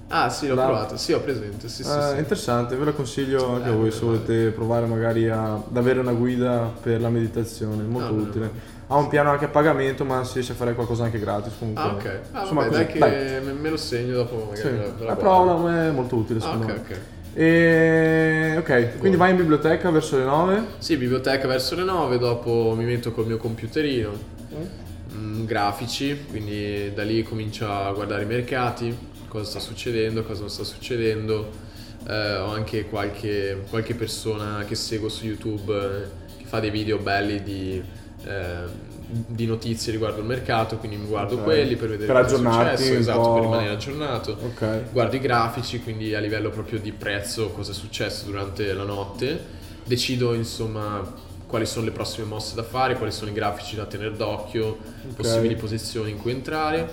Ah 0.08 0.30
sì, 0.30 0.48
l'ho 0.48 0.56
no. 0.56 0.66
provato, 0.66 0.98
sì 0.98 1.14
ho 1.14 1.20
presente, 1.20 1.68
sì, 1.68 1.82
eh, 1.82 1.86
sì. 1.86 2.18
Interessante, 2.20 2.76
ve 2.76 2.86
lo 2.86 2.94
consiglio 2.94 3.56
anche 3.56 3.70
a 3.70 3.72
voi 3.72 3.92
se 3.92 4.06
volete 4.06 4.52
provare 4.52 4.86
magari 4.86 5.28
a, 5.30 5.54
ad 5.56 5.76
avere 5.76 6.00
una 6.00 6.14
guida 6.14 6.72
per 6.80 7.02
la 7.02 7.10
meditazione, 7.10 7.84
molto 7.84 8.14
no, 8.14 8.22
utile. 8.22 8.46
No, 8.46 8.74
ha 8.88 8.98
un 8.98 9.08
piano 9.08 9.32
anche 9.32 9.46
a 9.46 9.48
pagamento, 9.48 10.06
ma 10.06 10.24
si 10.24 10.36
riesce 10.36 10.52
a 10.52 10.56
fare 10.56 10.76
qualcosa 10.76 11.06
anche 11.06 11.18
gratis 11.18 11.54
comunque. 11.58 11.84
Ah, 11.84 11.94
ok. 11.94 12.20
Ah, 12.32 12.42
Insomma, 12.42 12.62
vabbè, 12.62 12.76
dai 12.76 12.86
che 12.86 13.00
dai. 13.00 13.54
me 13.56 13.70
lo 13.70 13.78
segno 13.78 14.16
dopo 14.16 14.50
magari. 14.52 14.60
Sì. 14.60 15.04
La, 15.04 15.06
la 15.06 15.16
prova 15.16 15.86
è 15.86 15.90
molto 15.90 16.18
utile, 16.18 16.40
secondo 16.40 16.68
ah, 16.68 16.72
okay, 16.72 16.76
me. 16.76 16.96
Ok, 16.96 17.00
e... 17.38 18.56
ok. 18.58 18.98
quindi 18.98 19.18
vai 19.18 19.32
in 19.32 19.38
biblioteca 19.38 19.92
verso 19.92 20.18
le 20.18 20.24
9? 20.24 20.66
Sì, 20.78 20.96
biblioteca 20.96 21.48
verso 21.48 21.76
le 21.76 21.84
9, 21.84 22.18
dopo 22.18 22.74
mi 22.78 22.86
metto 22.86 23.12
col 23.12 23.28
mio 23.28 23.38
computerino. 23.38 24.12
Mm. 24.54 24.86
Mm, 25.16 25.46
grafici, 25.46 26.26
quindi 26.30 26.92
da 26.94 27.04
lì 27.04 27.24
comincio 27.24 27.70
a 27.70 27.92
guardare 27.92 28.24
i 28.24 28.26
mercati, 28.26 28.96
cosa 29.28 29.44
sta 29.44 29.60
succedendo, 29.60 30.24
cosa 30.24 30.42
non 30.42 30.50
sta 30.50 30.64
succedendo. 30.64 31.64
Eh, 32.08 32.36
ho 32.38 32.52
anche 32.52 32.86
qualche, 32.86 33.64
qualche 33.70 33.96
persona 33.96 34.64
che 34.66 34.76
seguo 34.76 35.10
su 35.10 35.26
YouTube 35.26 35.74
eh, 35.74 36.38
che 36.38 36.46
fa 36.46 36.60
dei 36.60 36.70
video 36.70 37.00
belli 37.00 37.42
di 37.42 37.82
eh, 38.26 38.85
di 39.08 39.46
notizie 39.46 39.92
riguardo 39.92 40.20
il 40.20 40.26
mercato, 40.26 40.78
quindi 40.78 40.98
mi 40.98 41.08
guardo 41.08 41.34
okay. 41.34 41.46
quelli 41.46 41.76
per 41.76 41.90
vedere 41.90 42.12
per 42.12 42.22
aggiornarti 42.24 42.84
successo, 42.84 43.00
esatto, 43.00 43.34
per 43.34 43.42
rimanere 43.44 43.74
aggiornato. 43.74 44.38
Okay. 44.54 44.82
Guardo 44.92 45.16
i 45.16 45.20
grafici, 45.20 45.82
quindi 45.82 46.14
a 46.14 46.20
livello 46.20 46.50
proprio 46.50 46.80
di 46.80 46.92
prezzo 46.92 47.50
cosa 47.50 47.72
è 47.72 47.74
successo 47.76 48.26
durante 48.26 48.74
la 48.74 48.84
notte. 48.84 49.64
Decido 49.84 50.34
insomma 50.34 51.24
quali 51.46 51.66
sono 51.66 51.86
le 51.86 51.92
prossime 51.92 52.26
mosse 52.26 52.56
da 52.56 52.64
fare, 52.64 52.96
quali 52.96 53.12
sono 53.12 53.30
i 53.30 53.34
grafici 53.34 53.76
da 53.76 53.86
tenere 53.86 54.16
d'occhio, 54.16 54.66
okay. 54.68 55.14
possibili 55.16 55.56
posizioni 55.56 56.12
in 56.12 56.18
cui 56.18 56.32
entrare. 56.32 56.90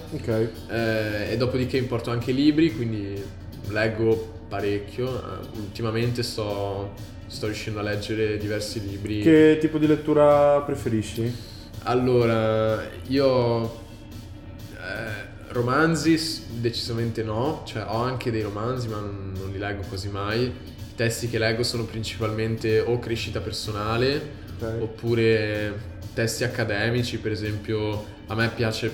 Eh, 0.68 1.32
e 1.32 1.36
dopodiché 1.36 1.76
importo 1.78 2.10
anche 2.10 2.32
libri, 2.32 2.74
quindi 2.74 3.22
leggo 3.68 4.40
parecchio. 4.48 5.08
Uh, 5.08 5.58
ultimamente 5.58 6.22
sto 6.22 7.10
sto 7.32 7.46
riuscendo 7.46 7.80
a 7.80 7.82
leggere 7.82 8.36
diversi 8.36 8.86
libri. 8.86 9.22
Che 9.22 9.56
tipo 9.58 9.78
di 9.78 9.86
lettura 9.86 10.60
preferisci? 10.60 11.50
Allora, 11.84 12.80
io 13.08 13.64
eh, 13.64 15.30
romanzi 15.48 16.44
decisamente 16.60 17.22
no, 17.22 17.62
cioè 17.64 17.84
ho 17.86 18.02
anche 18.02 18.30
dei 18.30 18.42
romanzi 18.42 18.88
ma 18.88 19.00
non, 19.00 19.32
non, 19.36 19.50
li 19.50 19.58
leggo 19.58 19.82
quasi 19.88 20.08
mai. 20.08 20.42
I 20.44 20.94
testi 20.94 21.28
che 21.28 21.38
leggo 21.38 21.62
sono 21.62 21.84
principalmente 21.84 22.80
o 22.80 22.98
crescita 22.98 23.40
personale 23.40 24.20
okay. 24.56 24.80
oppure 24.80 25.90
testi 26.14 26.44
accademici, 26.44 27.18
per 27.18 27.32
esempio 27.32 28.04
a 28.26 28.34
me 28.34 28.48
piace 28.50 28.90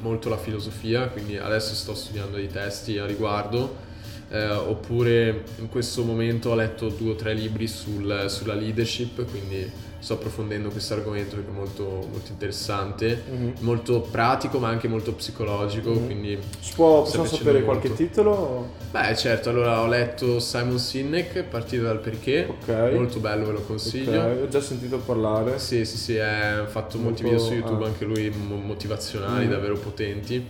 molto 0.00 0.28
la 0.28 0.38
filosofia, 0.38 1.08
quindi 1.08 1.36
adesso 1.38 1.74
sto 1.74 1.94
studiando 1.94 2.36
dei 2.36 2.48
testi 2.48 2.98
a 2.98 3.06
riguardo 3.06 3.90
eh, 4.30 4.50
oppure 4.50 5.44
in 5.58 5.68
questo 5.68 6.02
momento 6.04 6.50
ho 6.50 6.54
letto 6.54 6.88
due 6.88 7.12
o 7.12 7.14
tre 7.14 7.34
libri 7.34 7.66
sul, 7.66 8.26
sulla 8.28 8.54
leadership, 8.54 9.24
quindi 9.30 9.90
sto 10.02 10.14
approfondendo 10.14 10.68
questo 10.70 10.94
argomento 10.94 11.36
perché 11.36 11.50
è 11.50 11.54
molto, 11.54 11.84
molto 12.10 12.32
interessante, 12.32 13.22
mm-hmm. 13.30 13.50
molto 13.60 14.00
pratico 14.00 14.58
ma 14.58 14.68
anche 14.68 14.88
molto 14.88 15.12
psicologico. 15.12 15.90
Mm-hmm. 15.90 16.04
Quindi 16.04 16.38
si 16.58 16.72
può, 16.74 17.02
possiamo 17.02 17.24
sapere 17.24 17.60
molto. 17.60 17.66
qualche 17.66 17.94
titolo? 17.94 18.70
Beh 18.90 19.14
certo, 19.16 19.50
allora 19.50 19.80
ho 19.80 19.86
letto 19.86 20.40
Simon 20.40 20.80
Sinek, 20.80 21.44
Partito 21.44 21.84
dal 21.84 22.00
perché, 22.00 22.48
okay. 22.48 22.94
molto 22.94 23.20
bello, 23.20 23.46
ve 23.46 23.52
lo 23.52 23.62
consiglio. 23.62 24.20
Okay. 24.20 24.42
Ho 24.42 24.48
già 24.48 24.60
sentito 24.60 24.98
parlare. 24.98 25.60
Sì, 25.60 25.84
sì, 25.84 25.96
sì, 25.96 26.18
ha 26.18 26.66
fatto 26.66 26.98
molto, 26.98 27.22
molti 27.22 27.22
video 27.22 27.38
su 27.38 27.52
YouTube, 27.52 27.84
ah. 27.84 27.86
anche 27.86 28.04
lui 28.04 28.28
motivazionali, 28.30 29.44
mm-hmm. 29.44 29.50
davvero 29.50 29.76
potenti. 29.76 30.44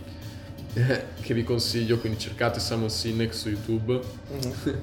Che 1.21 1.33
vi 1.33 1.43
consiglio, 1.43 1.97
quindi 1.97 2.19
cercate 2.19 2.59
Simon 2.59 2.89
Sinek 2.89 3.33
su 3.33 3.49
YouTube. 3.49 3.99
Mm-hmm. 4.31 4.77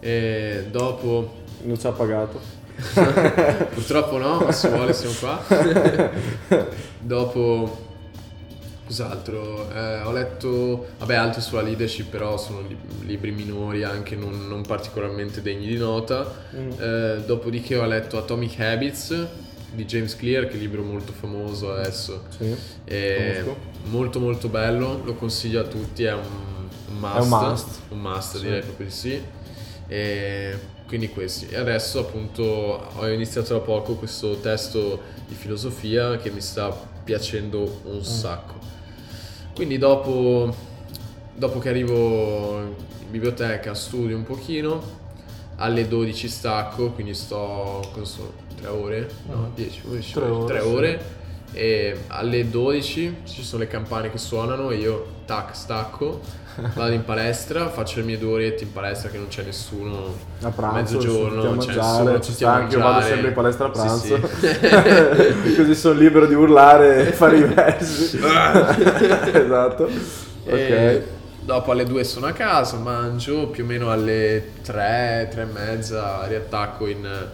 e 0.00 0.66
dopo... 0.70 1.40
Non 1.64 1.78
ci 1.78 1.86
ha 1.86 1.92
pagato. 1.92 2.40
Purtroppo 3.74 4.18
no, 4.18 4.40
ma 4.40 4.52
se 4.52 4.68
vuole 4.68 4.92
siamo 4.92 5.14
qua. 5.18 5.42
dopo... 6.98 7.90
Cos'altro? 8.84 9.72
Eh, 9.72 10.02
ho 10.02 10.12
letto, 10.12 10.88
vabbè, 10.98 11.14
altri 11.14 11.40
sulla 11.40 11.62
leadership, 11.62 12.10
però 12.10 12.36
sono 12.36 12.66
libri 13.06 13.30
minori, 13.30 13.84
anche 13.84 14.16
non, 14.16 14.48
non 14.48 14.62
particolarmente 14.62 15.40
degni 15.40 15.66
di 15.66 15.78
nota. 15.78 16.30
Mm. 16.54 16.70
Eh, 16.78 17.22
dopodiché 17.24 17.76
ho 17.76 17.86
letto 17.86 18.18
Atomic 18.18 18.60
Habits, 18.60 19.26
di 19.72 19.84
James 19.84 20.16
Clear, 20.16 20.46
che 20.46 20.52
è 20.52 20.54
un 20.54 20.60
libro 20.60 20.82
molto 20.82 21.12
famoso 21.12 21.72
adesso. 21.72 22.24
Sì, 22.36 22.54
è 22.84 23.44
molto 23.84 24.20
molto 24.20 24.48
bello, 24.48 25.00
lo 25.04 25.14
consiglio 25.14 25.60
a 25.60 25.64
tutti, 25.64 26.04
è 26.04 26.12
un, 26.12 26.22
un 26.88 26.98
must. 26.98 27.16
È 27.16 27.20
un 27.20 27.28
must, 27.28 27.80
un 27.88 28.00
must 28.00 28.36
sì. 28.36 28.42
direi 28.42 28.60
proprio 28.60 28.86
di 28.86 28.92
sì. 28.92 29.22
E 29.88 30.58
quindi 30.86 31.08
questi. 31.08 31.48
E 31.48 31.56
adesso 31.56 32.00
appunto 32.00 32.42
ho 32.42 33.08
iniziato 33.08 33.54
da 33.54 33.60
poco 33.60 33.94
questo 33.94 34.38
testo 34.40 35.00
di 35.26 35.34
filosofia 35.34 36.18
che 36.18 36.30
mi 36.30 36.40
sta 36.40 36.68
piacendo 37.02 37.80
un 37.84 37.96
mm. 37.96 38.00
sacco. 38.00 38.54
Quindi 39.54 39.78
dopo, 39.78 40.54
dopo 41.34 41.58
che 41.58 41.68
arrivo 41.68 42.60
in 42.60 42.74
biblioteca 43.10 43.74
studio 43.74 44.16
un 44.16 44.24
pochino, 44.24 45.00
alle 45.56 45.86
12 45.86 46.28
stacco, 46.28 46.90
quindi 46.90 47.14
sto, 47.14 47.80
cosa 47.92 48.04
sono, 48.04 48.32
3 48.62 48.70
ore? 48.70 49.08
No, 49.28 49.50
10, 49.54 49.80
11, 49.84 50.12
3 50.12 50.24
ore. 50.24 50.54
3 50.54 50.60
ore. 50.64 51.20
E 51.54 52.04
alle 52.06 52.48
12 52.48 53.16
ci 53.24 53.42
sono 53.42 53.62
le 53.62 53.68
campane 53.68 54.10
che 54.10 54.16
suonano 54.16 54.70
e 54.70 54.76
io 54.76 55.06
tac 55.26 55.54
stacco, 55.54 56.20
vado 56.74 56.92
in 56.92 57.04
palestra, 57.04 57.68
faccio 57.68 57.98
le 57.98 58.06
mie 58.06 58.16
due 58.16 58.32
orette 58.32 58.62
in 58.62 58.72
palestra 58.72 59.10
che 59.10 59.18
non 59.18 59.28
c'è 59.28 59.42
nessuno 59.42 60.14
a 60.40 60.48
pranzo, 60.48 60.96
mezzogiorno, 60.96 61.42
non 61.42 61.58
c'è 61.58 61.74
nessuno, 61.74 62.20
ci 62.20 62.32
sta 62.32 62.52
anche 62.54 62.76
io 62.76 62.82
vado 62.82 63.04
sempre 63.04 63.28
in 63.28 63.34
palestra 63.34 63.66
a 63.66 63.70
pranzo. 63.70 64.16
Sì, 64.16 64.46
sì. 64.46 65.54
Così 65.60 65.74
sono 65.74 65.98
libero 65.98 66.26
di 66.26 66.34
urlare 66.34 67.08
e 67.08 67.12
fare 67.12 67.36
i 67.36 67.42
versi. 67.42 68.16
esatto. 68.16 69.90
Ok. 70.46 71.02
Dopo 71.44 71.72
alle 71.72 71.84
2 71.84 72.04
sono 72.04 72.26
a 72.26 72.32
casa, 72.32 72.76
mangio, 72.78 73.48
più 73.48 73.64
o 73.64 73.66
meno 73.66 73.90
alle 73.90 74.52
3, 74.62 75.28
3 75.30 75.42
e 75.42 75.44
mezza 75.44 76.24
riattacco 76.26 76.86
in 76.86 77.30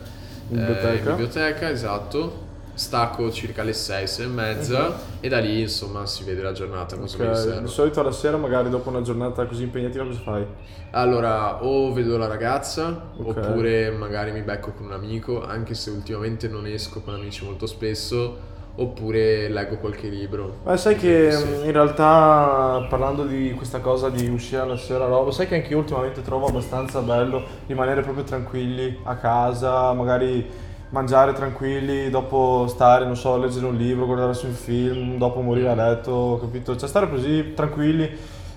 biblioteca. 0.49 0.91
Eh, 0.91 0.97
in 0.97 1.05
biblioteca, 1.05 1.71
esatto. 1.71 2.47
Stacco 2.75 3.33
circa 3.33 3.63
alle 3.63 3.73
6, 3.73 4.07
6 4.07 4.25
e 4.25 4.29
mezza 4.29 4.87
uh-huh. 4.87 4.95
e 5.19 5.29
da 5.29 5.41
lì 5.41 5.63
insomma 5.63 6.07
si 6.07 6.23
vede 6.23 6.43
la 6.43 6.53
giornata 6.53 6.95
okay. 6.95 7.63
Di 7.63 7.67
solito 7.67 7.99
alla 7.99 8.13
sera 8.13 8.37
magari 8.37 8.71
dopo 8.71 8.89
una 8.89 9.03
giornata 9.03 9.45
così 9.47 9.65
impegnativa 9.65 10.05
cosa 10.05 10.21
fai? 10.21 10.47
Allora 10.93 11.65
o 11.65 11.93
vedo 11.93 12.17
la 12.17 12.29
ragazza 12.29 13.11
okay. 13.17 13.43
oppure 13.43 13.91
magari 13.91 14.31
mi 14.31 14.43
becco 14.43 14.71
con 14.71 14.87
un 14.87 14.93
amico 14.93 15.45
anche 15.45 15.75
se 15.75 15.91
ultimamente 15.91 16.47
non 16.47 16.69
esco 16.69 17.01
con 17.01 17.15
amici 17.15 17.45
molto 17.45 17.67
spesso 17.67 18.37
oppure 18.79 19.49
leggo 19.49 19.77
qualche 19.79 20.09
libro. 20.09 20.59
Beh, 20.65 20.77
sai 20.77 20.97
che 20.97 21.33
sì. 21.33 21.65
in 21.65 21.73
realtà 21.73 22.87
parlando 22.89 23.25
di 23.25 23.53
questa 23.57 23.81
cosa 23.81 24.09
di 24.09 24.29
uscire 24.29 24.65
la 24.67 24.77
sera 24.77 25.07
roba, 25.07 25.31
sai 25.33 25.49
che 25.49 25.57
anche 25.57 25.69
io 25.69 25.79
ultimamente 25.79 26.23
trovo 26.23 26.47
abbastanza 26.47 27.01
bello 27.01 27.43
rimanere 27.67 28.03
proprio 28.03 28.25
tranquilli 28.25 28.99
a 29.03 29.17
casa, 29.17 29.93
magari 29.93 30.67
mangiare 30.91 31.33
tranquilli, 31.33 32.09
dopo 32.09 32.67
stare, 32.69 33.05
non 33.05 33.17
so, 33.17 33.37
leggere 33.37 33.67
un 33.67 33.77
libro, 33.77 34.07
guardarsi 34.07 34.47
un 34.47 34.53
film, 34.53 35.19
dopo 35.19 35.41
morire 35.41 35.69
a 35.69 35.75
letto, 35.75 36.39
capito? 36.41 36.77
Cioè 36.77 36.89
stare 36.89 37.11
così 37.11 37.53
tranquilli 37.55 38.09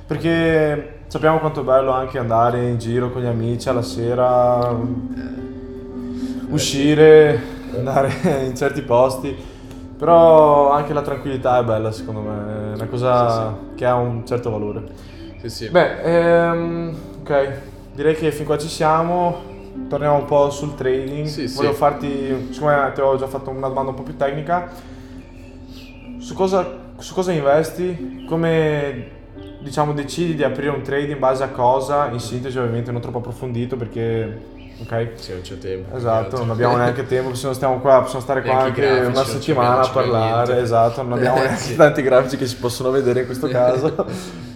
perché 0.06 1.00
sappiamo 1.08 1.40
quanto 1.40 1.62
è 1.62 1.64
bello 1.64 1.92
anche 1.92 2.20
andare 2.20 2.68
in 2.68 2.78
giro 2.78 3.10
con 3.12 3.22
gli 3.22 3.28
amici 3.28 3.70
alla 3.70 3.82
sera, 3.82 4.78
uscire, 6.50 7.42
andare 7.76 8.12
in 8.46 8.56
certi 8.56 8.82
posti. 8.82 9.51
Però 10.02 10.72
anche 10.72 10.94
la 10.94 11.04
tranquillità 11.04 11.60
è 11.60 11.64
bella 11.64 11.92
secondo 11.92 12.22
me, 12.22 12.72
è 12.72 12.74
una 12.74 12.88
cosa 12.88 13.30
sì, 13.30 13.70
sì. 13.70 13.76
che 13.76 13.86
ha 13.86 13.94
un 13.94 14.26
certo 14.26 14.50
valore. 14.50 14.82
Sì, 15.42 15.48
sì. 15.48 15.70
Beh, 15.70 16.02
ehm, 16.02 16.96
ok, 17.20 17.52
direi 17.94 18.16
che 18.16 18.32
fin 18.32 18.46
qua 18.46 18.58
ci 18.58 18.68
siamo, 18.68 19.44
torniamo 19.88 20.16
un 20.16 20.26
po' 20.26 20.50
sul 20.50 20.74
trading. 20.74 21.28
Sì, 21.28 21.46
Volevo 21.54 21.76
farti, 21.76 22.48
siccome 22.50 22.92
ti 22.96 23.00
ho 23.00 23.16
già 23.16 23.28
fatto 23.28 23.52
una 23.52 23.68
domanda 23.68 23.92
un 23.92 23.96
po' 23.96 24.02
più 24.02 24.18
tecnica, 24.18 24.72
su 26.18 26.34
cosa, 26.34 26.68
su 26.98 27.14
cosa 27.14 27.32
investi? 27.32 28.26
Come 28.28 29.20
diciamo 29.60 29.94
decidi 29.94 30.34
di 30.34 30.44
aprire 30.44 30.72
un 30.72 30.82
trade 30.82 31.12
in 31.12 31.20
base 31.20 31.44
a 31.44 31.50
cosa? 31.50 32.10
In 32.10 32.20
sintesi 32.20 32.58
ovviamente 32.58 32.92
non 32.92 33.02
troppo 33.02 33.20
approfondito 33.20 33.78
perché 33.78 34.61
ok? 34.82 35.10
Sì, 35.16 35.32
non 35.32 35.42
c'è 35.42 35.58
tempo. 35.58 35.96
Esatto, 35.96 36.38
non 36.38 36.52
abbiamo 36.52 36.78
neanche 36.78 37.06
tempo, 37.06 37.34
se 37.34 37.48
no 37.48 37.54
stiamo 37.54 37.80
qua, 37.80 38.02
possiamo 38.02 38.22
stare 38.22 38.42
qua 38.42 38.60
anche 38.60 38.86
una 38.86 39.24
settimana 39.24 39.82
a 39.82 39.90
parlare, 39.90 40.60
esatto, 40.60 41.02
non 41.02 41.14
abbiamo 41.14 41.38
neanche 41.44 41.76
tanti 41.76 42.02
grafici 42.02 42.38
che 42.38 42.48
si 42.48 42.58
possono 42.58 42.92
vedere 42.92 43.22
in 43.22 43.26
questo 43.26 43.48
caso. 43.50 44.06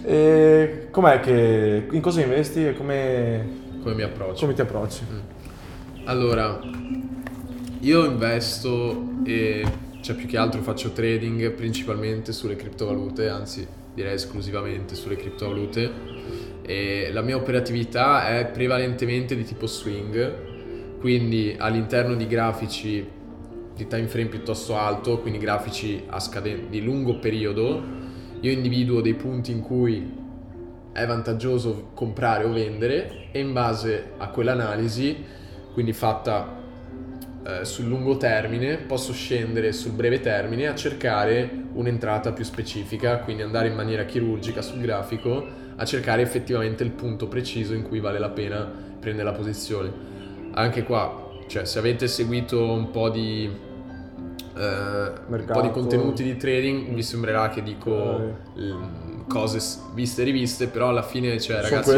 E 0.04 0.88
com'è 0.90 1.20
che... 1.20 1.86
in 1.90 2.00
cosa 2.00 2.20
investi 2.20 2.66
e 2.66 2.76
come... 2.76 3.64
Come 3.82 3.94
mi 3.94 4.02
approccio? 4.02 4.40
Come 4.40 4.54
ti 4.54 4.60
approcci? 4.60 5.02
Mm. 5.10 5.18
Allora, 6.04 6.58
io 7.80 8.04
investo 8.04 9.08
e 9.24 9.64
cioè 10.00 10.14
più 10.14 10.26
che 10.26 10.36
altro 10.36 10.60
faccio 10.62 10.92
trading 10.92 11.50
principalmente 11.50 12.32
sulle 12.32 12.54
criptovalute, 12.54 13.28
anzi 13.28 13.66
direi 13.92 14.14
esclusivamente 14.14 14.94
sulle 14.94 15.16
criptovalute 15.16 15.90
e 16.66 17.10
la 17.12 17.22
mia 17.22 17.36
operatività 17.36 18.28
è 18.28 18.46
prevalentemente 18.46 19.36
di 19.36 19.44
tipo 19.44 19.66
swing, 19.66 20.98
quindi 20.98 21.54
all'interno 21.56 22.14
di 22.16 22.26
grafici 22.26 23.08
di 23.74 23.86
time 23.86 24.08
frame 24.08 24.28
piuttosto 24.28 24.76
alto, 24.76 25.20
quindi 25.20 25.38
grafici 25.38 26.02
a 26.08 26.18
scaden- 26.18 26.68
di 26.68 26.82
lungo 26.82 27.18
periodo, 27.18 27.80
io 28.40 28.50
individuo 28.50 29.00
dei 29.00 29.14
punti 29.14 29.52
in 29.52 29.60
cui 29.60 30.24
è 30.92 31.06
vantaggioso 31.06 31.90
comprare 31.94 32.44
o 32.44 32.52
vendere 32.52 33.28
e 33.30 33.38
in 33.38 33.52
base 33.52 34.12
a 34.16 34.28
quell'analisi, 34.28 35.24
quindi 35.72 35.92
fatta 35.92 36.64
eh, 37.46 37.64
sul 37.64 37.86
lungo 37.86 38.16
termine 38.16 38.78
posso 38.78 39.12
scendere 39.12 39.72
sul 39.72 39.92
breve 39.92 40.20
termine 40.20 40.66
a 40.66 40.74
cercare 40.74 41.48
un'entrata 41.74 42.32
più 42.32 42.44
specifica, 42.44 43.18
quindi 43.18 43.42
andare 43.42 43.68
in 43.68 43.74
maniera 43.74 44.04
chirurgica 44.04 44.62
sul 44.62 44.80
grafico 44.80 45.64
a 45.76 45.84
cercare 45.84 46.22
effettivamente 46.22 46.82
il 46.82 46.90
punto 46.90 47.28
preciso 47.28 47.74
in 47.74 47.82
cui 47.82 48.00
vale 48.00 48.18
la 48.18 48.30
pena 48.30 48.70
prendere 48.98 49.28
la 49.28 49.36
posizione. 49.36 49.92
Anche 50.52 50.82
qua, 50.84 51.26
cioè, 51.48 51.64
se 51.64 51.78
avete 51.78 52.08
seguito 52.08 52.72
un 52.72 52.90
po' 52.90 53.10
di, 53.10 53.50
eh, 54.56 55.12
un 55.26 55.44
po' 55.46 55.60
di 55.60 55.70
contenuti 55.70 56.22
di 56.22 56.36
trading, 56.36 56.88
mi 56.88 57.02
sembrerà 57.02 57.50
che 57.50 57.62
dico 57.62 58.38
eh. 58.56 58.74
cose 59.28 59.58
viste 59.94 60.22
e 60.22 60.24
riviste, 60.24 60.66
però 60.68 60.88
alla 60.88 61.02
fine, 61.02 61.38
cioè, 61.38 61.60
ragazzi, 61.60 61.96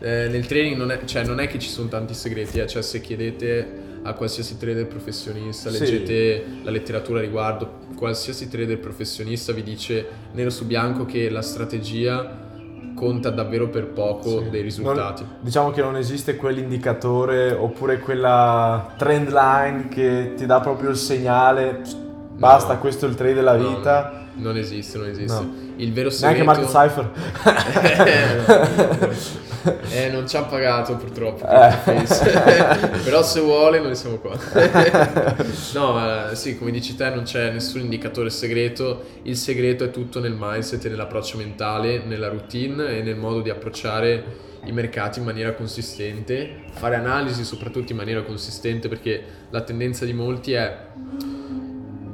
eh, 0.00 0.28
nel 0.28 0.44
trading 0.46 0.76
non 0.76 0.90
è, 0.90 1.04
cioè, 1.04 1.24
non 1.24 1.38
è, 1.38 1.46
che 1.46 1.58
ci 1.60 1.68
sono 1.68 1.88
tanti 1.88 2.14
segreti, 2.14 2.58
eh, 2.58 2.66
cioè, 2.66 2.82
se 2.82 3.00
chiedete 3.00 3.82
a 4.02 4.12
qualsiasi 4.12 4.58
trader 4.58 4.86
professionista, 4.86 5.70
leggete 5.70 6.44
sì. 6.44 6.64
la 6.64 6.70
letteratura 6.70 7.20
a 7.20 7.22
riguardo, 7.22 7.78
qualsiasi 7.96 8.48
trader 8.48 8.78
professionista 8.78 9.52
vi 9.52 9.62
dice 9.62 10.06
nero 10.32 10.50
su 10.50 10.66
bianco 10.66 11.06
che 11.06 11.30
la 11.30 11.40
strategia 11.40 12.43
conta 12.94 13.30
davvero 13.30 13.68
per 13.68 13.88
poco 13.88 14.42
sì. 14.42 14.50
dei 14.50 14.62
risultati. 14.62 15.22
Non, 15.22 15.36
diciamo 15.40 15.70
che 15.70 15.82
non 15.82 15.96
esiste 15.96 16.36
quell'indicatore 16.36 17.52
oppure 17.52 17.98
quella 17.98 18.94
trend 18.96 19.30
line 19.30 19.88
che 19.88 20.34
ti 20.36 20.46
dà 20.46 20.60
proprio 20.60 20.90
il 20.90 20.96
segnale, 20.96 21.82
basta, 22.36 22.74
no. 22.74 22.78
questo 22.78 23.06
è 23.06 23.08
il 23.08 23.14
trade 23.14 23.34
della 23.34 23.56
vita. 23.56 24.10
No, 24.10 24.18
no. 24.18 24.22
Non 24.50 24.56
esiste, 24.56 24.98
non 24.98 25.08
esiste. 25.08 25.42
No. 25.42 25.54
Il 25.76 25.92
vero 25.92 26.10
segreto... 26.10 26.44
Neanche 26.44 26.70
Market 26.70 26.70
Cypher. 26.70 27.10
Eh, 29.94 30.08
non 30.10 30.28
ci 30.28 30.36
ha 30.36 30.42
pagato 30.42 30.96
purtroppo. 30.96 31.46
Eh. 31.46 31.72
Però 33.04 33.22
se 33.22 33.40
vuole 33.40 33.80
noi 33.80 33.94
siamo 33.94 34.16
qua. 34.16 34.36
no, 35.74 36.30
eh, 36.30 36.34
sì, 36.34 36.58
come 36.58 36.70
dici 36.70 36.96
te 36.96 37.10
non 37.10 37.22
c'è 37.24 37.50
nessun 37.50 37.80
indicatore 37.80 38.30
segreto. 38.30 39.04
Il 39.22 39.36
segreto 39.36 39.84
è 39.84 39.90
tutto 39.90 40.20
nel 40.20 40.34
mindset 40.36 40.84
e 40.84 40.88
nell'approccio 40.88 41.36
mentale, 41.36 42.02
nella 42.04 42.28
routine 42.28 42.98
e 42.98 43.02
nel 43.02 43.16
modo 43.16 43.40
di 43.40 43.50
approcciare 43.50 44.52
i 44.64 44.72
mercati 44.72 45.18
in 45.18 45.24
maniera 45.26 45.52
consistente, 45.52 46.64
fare 46.72 46.96
analisi 46.96 47.44
soprattutto 47.44 47.92
in 47.92 47.98
maniera 47.98 48.22
consistente 48.22 48.88
perché 48.88 49.22
la 49.50 49.60
tendenza 49.60 50.04
di 50.04 50.12
molti 50.12 50.52
è 50.52 50.76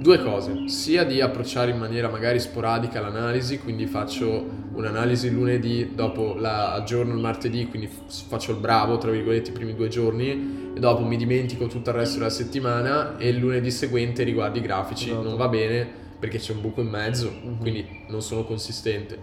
due 0.00 0.18
cose, 0.22 0.68
sia 0.68 1.04
di 1.04 1.20
approcciare 1.20 1.70
in 1.70 1.78
maniera 1.78 2.08
magari 2.08 2.40
sporadica 2.40 3.00
l'analisi, 3.00 3.58
quindi 3.58 3.86
faccio 3.86 4.68
un'analisi 4.72 5.30
lunedì, 5.30 5.90
dopo 5.94 6.34
la 6.34 6.72
aggiorno 6.72 7.12
il 7.12 7.20
martedì, 7.20 7.66
quindi 7.66 7.88
faccio 8.28 8.52
il 8.52 8.56
bravo, 8.56 8.96
tra 8.96 9.10
virgolette, 9.10 9.50
i 9.50 9.52
primi 9.52 9.74
due 9.74 9.88
giorni, 9.88 10.72
e 10.74 10.80
dopo 10.80 11.04
mi 11.04 11.18
dimentico 11.18 11.66
tutto 11.66 11.90
il 11.90 11.96
resto 11.96 12.16
della 12.16 12.30
settimana 12.30 13.18
e 13.18 13.28
il 13.28 13.36
lunedì 13.36 13.70
seguente 13.70 14.22
riguardo 14.22 14.56
i 14.58 14.62
grafici, 14.62 15.10
esatto. 15.10 15.22
non 15.22 15.36
va 15.36 15.48
bene 15.48 15.86
perché 16.18 16.38
c'è 16.38 16.52
un 16.52 16.62
buco 16.62 16.80
in 16.80 16.88
mezzo, 16.88 17.30
mm-hmm. 17.30 17.58
quindi 17.60 17.86
non 18.08 18.22
sono 18.22 18.44
consistente. 18.44 19.18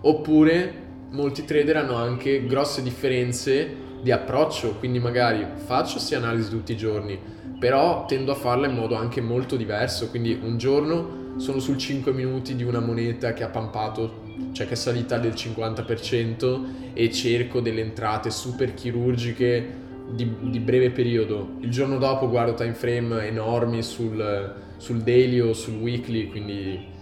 Oppure 0.00 0.84
molti 1.10 1.44
trader 1.44 1.76
hanno 1.76 1.94
anche 1.94 2.44
grosse 2.46 2.82
differenze 2.82 3.84
di 4.02 4.10
approccio, 4.10 4.74
quindi 4.74 4.98
magari 4.98 5.46
faccio 5.54 5.98
sia 5.98 6.18
analisi 6.18 6.50
tutti 6.50 6.72
i 6.72 6.76
giorni, 6.76 7.18
però 7.58 8.04
tendo 8.06 8.32
a 8.32 8.34
farla 8.34 8.66
in 8.66 8.74
modo 8.74 8.94
anche 8.94 9.20
molto 9.20 9.56
diverso, 9.56 10.10
quindi 10.10 10.38
un 10.40 10.58
giorno 10.58 11.24
sono 11.36 11.58
sul 11.58 11.76
5 11.76 12.12
minuti 12.12 12.54
di 12.56 12.62
una 12.62 12.80
moneta 12.80 13.32
che 13.32 13.44
ha 13.44 13.48
pampato, 13.48 14.22
cioè 14.52 14.66
che 14.66 14.72
è 14.72 14.76
salita 14.76 15.18
del 15.18 15.32
50% 15.32 16.92
e 16.94 17.10
cerco 17.10 17.60
delle 17.60 17.80
entrate 17.80 18.30
super 18.30 18.74
chirurgiche 18.74 19.84
di, 20.10 20.30
di 20.40 20.60
breve 20.60 20.90
periodo. 20.90 21.56
Il 21.60 21.70
giorno 21.70 21.98
dopo 21.98 22.28
guardo 22.28 22.54
time 22.54 22.74
frame 22.74 23.26
enormi 23.26 23.82
sul, 23.82 24.54
sul 24.76 25.02
daily 25.02 25.40
o 25.40 25.52
sul 25.52 25.74
weekly, 25.74 26.28
quindi 26.28 26.94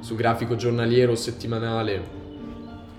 sul 0.00 0.16
grafico 0.16 0.56
giornaliero 0.56 1.12
o 1.12 1.16
settimanale 1.16 2.18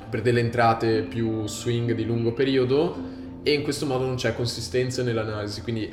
per 0.10 0.22
delle 0.22 0.42
entrate 0.42 1.04
più 1.04 1.48
swing 1.48 1.94
di 1.94 2.06
lungo 2.06 2.34
periodo 2.34 3.20
e 3.44 3.54
in 3.54 3.64
questo 3.64 3.86
modo 3.86 4.06
non 4.06 4.16
c'è 4.16 4.36
consistenza 4.36 5.04
nell'analisi, 5.04 5.62
quindi 5.62 5.92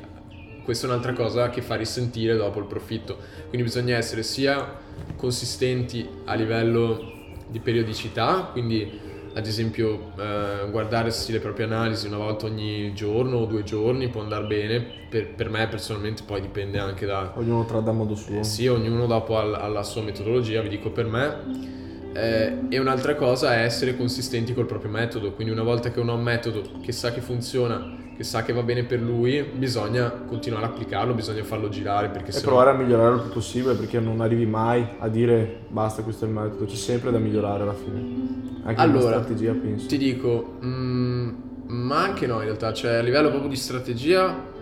questa 0.62 0.86
è 0.86 0.90
un'altra 0.90 1.14
cosa 1.14 1.48
che 1.48 1.62
fa 1.62 1.76
risentire 1.76 2.36
dopo 2.36 2.58
il 2.58 2.66
profitto. 2.66 3.16
Quindi 3.48 3.62
bisogna 3.62 3.96
essere 3.96 4.22
sia 4.22 4.76
consistenti 5.16 6.06
a 6.26 6.34
livello 6.34 7.16
di 7.48 7.58
periodicità, 7.58 8.50
quindi 8.52 9.06
ad 9.32 9.46
esempio 9.46 10.12
eh, 10.18 10.68
guardarsi 10.70 11.32
le 11.32 11.38
proprie 11.38 11.64
analisi 11.64 12.06
una 12.06 12.16
volta 12.16 12.46
ogni 12.46 12.92
giorno 12.92 13.38
o 13.38 13.44
due 13.46 13.62
giorni 13.62 14.08
può 14.08 14.20
andare 14.20 14.46
bene, 14.46 14.84
per, 15.08 15.32
per 15.34 15.48
me 15.48 15.66
personalmente 15.68 16.24
poi 16.26 16.40
dipende 16.40 16.78
anche 16.78 17.06
da... 17.06 17.32
Ognuno 17.36 17.64
tratta 17.64 17.90
a 17.90 17.92
modo 17.94 18.14
suo. 18.14 18.40
Eh, 18.40 18.44
sì, 18.44 18.66
ognuno 18.66 19.06
dopo 19.06 19.38
alla, 19.38 19.60
alla 19.60 19.82
sua 19.82 20.02
metodologia, 20.02 20.60
vi 20.60 20.68
dico 20.68 20.90
per 20.90 21.06
me 21.06 21.86
eh, 22.12 22.58
e 22.68 22.78
un'altra 22.78 23.14
cosa 23.14 23.54
è 23.54 23.62
essere 23.62 23.96
consistenti 23.96 24.54
col 24.54 24.66
proprio 24.66 24.90
metodo, 24.90 25.32
quindi 25.32 25.52
una 25.52 25.62
volta 25.62 25.90
che 25.90 26.00
uno 26.00 26.12
ha 26.12 26.14
un 26.14 26.22
metodo 26.22 26.62
che 26.80 26.92
sa 26.92 27.12
che 27.12 27.20
funziona, 27.20 27.96
che 28.16 28.24
sa 28.24 28.42
che 28.42 28.52
va 28.52 28.62
bene 28.62 28.84
per 28.84 29.00
lui, 29.00 29.42
bisogna 29.42 30.10
continuare 30.10 30.66
a 30.66 30.68
applicarlo, 30.68 31.14
bisogna 31.14 31.44
farlo 31.44 31.68
girare. 31.68 32.08
Perché 32.08 32.36
e 32.36 32.40
provare 32.40 32.72
no... 32.72 32.78
a 32.78 32.82
migliorare 32.82 33.14
il 33.14 33.20
più 33.22 33.30
possibile 33.30 33.74
perché 33.74 34.00
non 34.00 34.20
arrivi 34.20 34.46
mai 34.46 34.86
a 34.98 35.08
dire 35.08 35.60
basta 35.68 36.02
questo 36.02 36.24
è 36.24 36.28
il 36.28 36.34
metodo, 36.34 36.64
c'è 36.64 36.74
sempre 36.74 37.10
da 37.10 37.18
migliorare 37.18 37.62
alla 37.62 37.74
fine. 37.74 38.60
Anche 38.64 38.80
allora, 38.80 39.22
strategia 39.22 39.52
penso. 39.52 39.86
Ti 39.86 39.98
dico, 39.98 40.58
mm, 40.64 41.30
ma 41.66 42.02
anche 42.02 42.26
no 42.26 42.38
in 42.38 42.44
realtà, 42.44 42.72
cioè 42.72 42.94
a 42.94 43.02
livello 43.02 43.28
proprio 43.28 43.50
di 43.50 43.56
strategia 43.56 44.56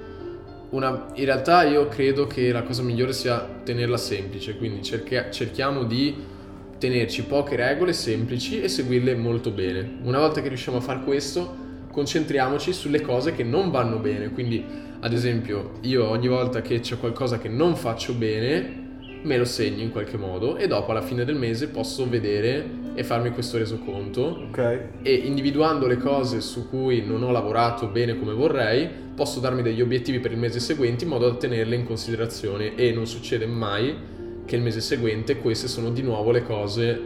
una, 0.71 1.07
in 1.15 1.25
realtà 1.25 1.63
io 1.63 1.87
credo 1.89 2.27
che 2.27 2.51
la 2.53 2.63
cosa 2.63 2.83
migliore 2.83 3.13
sia 3.13 3.39
tenerla 3.63 3.97
semplice, 3.97 4.57
quindi 4.57 4.83
cerchi, 4.83 5.17
cerchiamo 5.31 5.85
di 5.85 6.35
tenerci 6.79 7.25
poche 7.25 7.57
regole 7.57 7.93
semplici 7.93 8.61
e 8.61 8.69
seguirle 8.69 9.15
molto 9.15 9.51
bene. 9.51 9.99
Una 10.03 10.19
volta 10.19 10.43
che 10.43 10.49
riusciamo 10.49 10.79
a 10.79 10.81
fare 10.81 11.03
questo, 11.03 11.65
concentriamoci 11.91 12.73
sulle 12.73 13.01
cose 13.01 13.33
che 13.33 13.43
non 13.43 13.71
vanno 13.71 13.99
bene. 13.99 14.31
Quindi, 14.31 14.65
ad 15.01 15.13
esempio, 15.13 15.73
io 15.83 16.09
ogni 16.09 16.29
volta 16.29 16.61
che 16.61 16.81
c'è 16.81 16.99
qualcosa 16.99 17.39
che 17.39 17.49
non 17.49 17.77
faccio 17.77 18.13
bene, 18.13 18.85
me 19.23 19.37
lo 19.39 19.45
segno 19.45 19.83
in 19.83 19.91
qualche 19.91 20.17
modo 20.17 20.57
e 20.57 20.69
dopo 20.69 20.93
alla 20.93 21.03
fine 21.03 21.25
del 21.25 21.35
mese 21.35 21.69
posso 21.69 22.09
vedere 22.09 22.85
e 22.95 23.03
farmi 23.03 23.31
questo 23.31 23.59
resoconto. 23.59 24.47
Okay. 24.49 24.81
E 25.03 25.15
individuando 25.15 25.87
le 25.87 25.97
cose 25.97 26.41
su 26.41 26.69
cui 26.69 27.05
non 27.05 27.23
ho 27.23 27.31
lavorato 27.31 27.87
bene 27.89 28.19
come 28.19 28.33
vorrei, 28.33 28.89
posso 29.15 29.41
darmi 29.41 29.63
degli 29.63 29.81
obiettivi 29.81 30.21
per 30.21 30.33
il 30.33 30.39
mese 30.39 30.61
seguente 30.61 31.05
in 31.05 31.11
modo 31.11 31.29
da 31.29 31.37
tenerle 31.37 31.75
in 31.75 31.85
considerazione 31.85 32.75
e 32.75 32.93
non 32.93 33.07
succede 33.07 33.47
mai 33.47 34.15
che 34.47 34.57
il 34.57 34.63
mese 34.63 34.81
seguente 34.81 35.37
queste 35.39 35.69
sono 35.69 35.91
di 35.91 36.03
nuovo 36.03 36.31
le 36.31 36.43
cose 36.43 37.03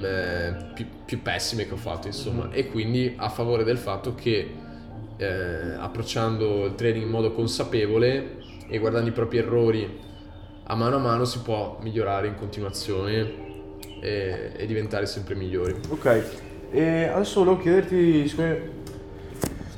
eh, 0.00 0.54
più, 0.74 0.86
più, 1.04 1.22
pessime 1.22 1.66
che 1.66 1.72
ho 1.72 1.78
fatto 1.78 2.08
insomma. 2.08 2.46
Mm. 2.46 2.50
e 2.52 2.68
quindi 2.68 3.14
a 3.16 3.28
favore 3.30 3.64
del 3.64 3.78
fatto 3.78 4.14
che 4.14 4.52
eh, 5.16 5.74
approcciando 5.78 6.66
il 6.66 6.74
trading 6.74 7.04
in 7.04 7.10
modo 7.10 7.32
consapevole 7.32 8.42
e 8.68 8.78
guardando 8.78 9.08
i 9.08 9.12
propri 9.12 9.38
errori 9.38 10.02
a 10.64 10.74
mano 10.74 10.96
a 10.96 10.98
mano 10.98 11.24
si 11.24 11.40
può 11.40 11.78
migliorare 11.82 12.26
in 12.26 12.34
continuazione 12.36 13.42
e, 14.00 14.52
e 14.56 14.66
diventare 14.66 15.06
sempre 15.06 15.34
migliori. 15.34 15.74
Ok. 15.88 16.24
E 16.70 17.04
adesso 17.04 17.44
volevo 17.44 17.62
chiederti 17.62 18.26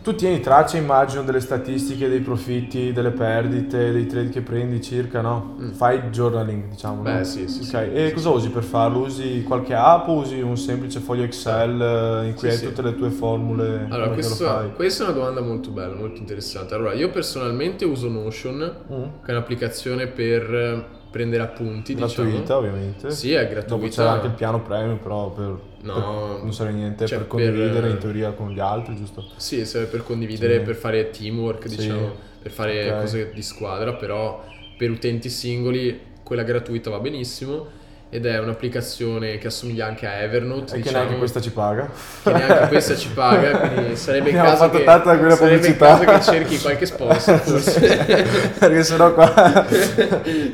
tu 0.07 0.15
tieni 0.15 0.39
traccia, 0.39 0.77
immagino, 0.77 1.25
delle 1.25 1.41
statistiche, 1.41 2.09
dei 2.09 2.21
profitti, 2.21 2.93
delle 2.93 3.11
perdite, 3.11 3.91
dei 3.91 4.07
trade 4.07 4.29
che 4.29 4.41
prendi 4.41 4.81
circa, 4.81 5.21
no? 5.21 5.57
Mm. 5.61 5.71
Fai 5.73 6.11
journaling, 6.11 6.69
diciamo. 6.69 7.03
Beh, 7.03 7.13
no? 7.13 7.25
sì, 7.25 7.49
sì. 7.49 7.63
Ok, 7.63 7.67
sì, 7.67 7.77
e 7.93 8.07
sì, 8.07 8.15
cosa 8.15 8.29
usi 8.31 8.51
per 8.51 8.63
farlo? 8.63 9.01
Usi 9.01 9.43
qualche 9.43 9.75
app 9.75 10.07
o 10.07 10.19
usi 10.19 10.41
un 10.41 10.57
semplice 10.57 11.01
foglio 11.01 11.25
Excel 11.25 12.25
in 12.25 12.35
cui 12.37 12.49
hai 12.49 12.61
tutte 12.61 12.83
le 12.83 12.95
tue 12.95 13.11
formule? 13.11 13.89
Allora, 13.91 14.11
questo, 14.11 14.73
questa 14.77 15.03
è 15.03 15.09
una 15.09 15.17
domanda 15.17 15.41
molto 15.41 15.71
bella, 15.71 15.97
molto 15.97 16.21
interessante. 16.21 16.75
Allora, 16.75 16.93
io 16.93 17.11
personalmente 17.11 17.85
uso 17.85 18.09
Notion, 18.09 18.59
mm. 18.89 19.03
che 19.25 19.27
è 19.27 19.31
un'applicazione 19.33 20.07
per 20.07 20.87
prendere 21.17 21.43
appunti. 21.43 21.95
Gratuita 21.95 22.41
diciamo. 22.41 22.59
ovviamente. 22.59 23.11
Sì, 23.11 23.33
è 23.33 23.49
gratuita. 23.49 23.75
Dopo 23.75 23.89
c'è 23.89 24.03
anche 24.05 24.27
il 24.27 24.33
piano 24.35 24.61
premium 24.63 24.99
però 24.99 25.31
per, 25.31 25.45
No, 25.83 25.95
per- 25.95 26.43
non 26.43 26.53
serve 26.53 26.73
niente 26.73 27.07
cioè 27.07 27.19
per 27.19 27.27
condividere 27.27 27.81
per- 27.81 27.91
in 27.91 27.99
teoria 27.99 28.33
con 28.33 28.51
gli 28.51 28.61
altri, 28.61 28.95
giusto? 28.97 29.25
Sì, 29.37 29.65
serve 29.65 29.87
per 29.87 30.03
condividere, 30.03 30.59
Sì. 30.59 30.65
per 30.65 30.75
fare 30.75 31.11
teamwork, 31.11 31.69
Sì. 31.69 31.77
diciamo, 31.77 32.13
per 32.43 32.51
fare 32.51 32.91
Ok. 32.93 33.01
cose 33.01 33.31
di 33.33 33.43
squadra, 33.43 33.95
però 33.95 34.45
per 34.77 34.91
utenti 34.91 35.29
singoli 35.31 35.99
quella 36.23 36.43
gratuita 36.43 36.91
va 36.91 36.99
benissimo 36.99 37.67
ed 38.09 38.25
è 38.25 38.39
un'applicazione 38.39 39.37
che 39.39 39.49
assomiglia 39.49 39.87
anche 39.87 40.07
a 40.07 40.21
Evernote, 40.21 40.75
E 40.75 40.77
che 40.77 40.83
diciamo, 40.83 40.99
neanche 40.99 41.19
questa 41.19 41.41
ci 41.41 41.51
paga. 41.51 41.91
che 42.23 42.33
neanche 42.33 42.69
questa 42.69 42.97
ci 42.97 43.09
paga, 43.09 43.59
quindi 43.69 43.97
sarebbe 43.97 44.31
il 44.31 44.37
caso 44.37 44.71
che, 44.71 44.85
sarebbe 44.85 45.67
il 45.67 45.77
caso 45.77 46.05
che 46.05 46.21
cerchi 46.23 46.61
qualche 46.61 46.87
sponsor, 46.87 47.39
forse. 47.43 48.51
Perché 48.59 48.83
sennò 48.85 49.13
qua... 49.13 49.67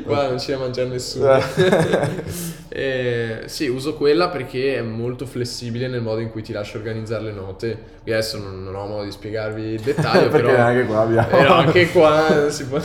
Qua 0.03 0.27
non 0.27 0.39
ci 0.39 0.51
da 0.51 0.57
mangiare 0.57 0.87
nessuno. 0.89 1.41
Eh, 2.75 3.43
sì, 3.45 3.67
uso 3.67 3.93
quella 3.93 4.29
perché 4.29 4.77
è 4.77 4.81
molto 4.81 5.27
flessibile 5.27 5.87
nel 5.87 6.01
modo 6.01 6.21
in 6.21 6.31
cui 6.31 6.41
ti 6.41 6.51
lascia 6.51 6.77
organizzare 6.79 7.23
le 7.25 7.31
note. 7.31 7.77
Io 8.05 8.13
adesso 8.13 8.39
non, 8.39 8.63
non 8.63 8.73
ho 8.73 8.87
modo 8.87 9.03
di 9.03 9.11
spiegarvi 9.11 9.61
il 9.61 9.79
dettaglio, 9.79 10.29
però, 10.29 10.55
anche 10.57 10.85
qua 10.85 11.01
abbiamo... 11.01 11.27
però 11.27 11.53
anche 11.53 11.91
qua 11.91 12.49
si 12.49 12.65
può... 12.65 12.79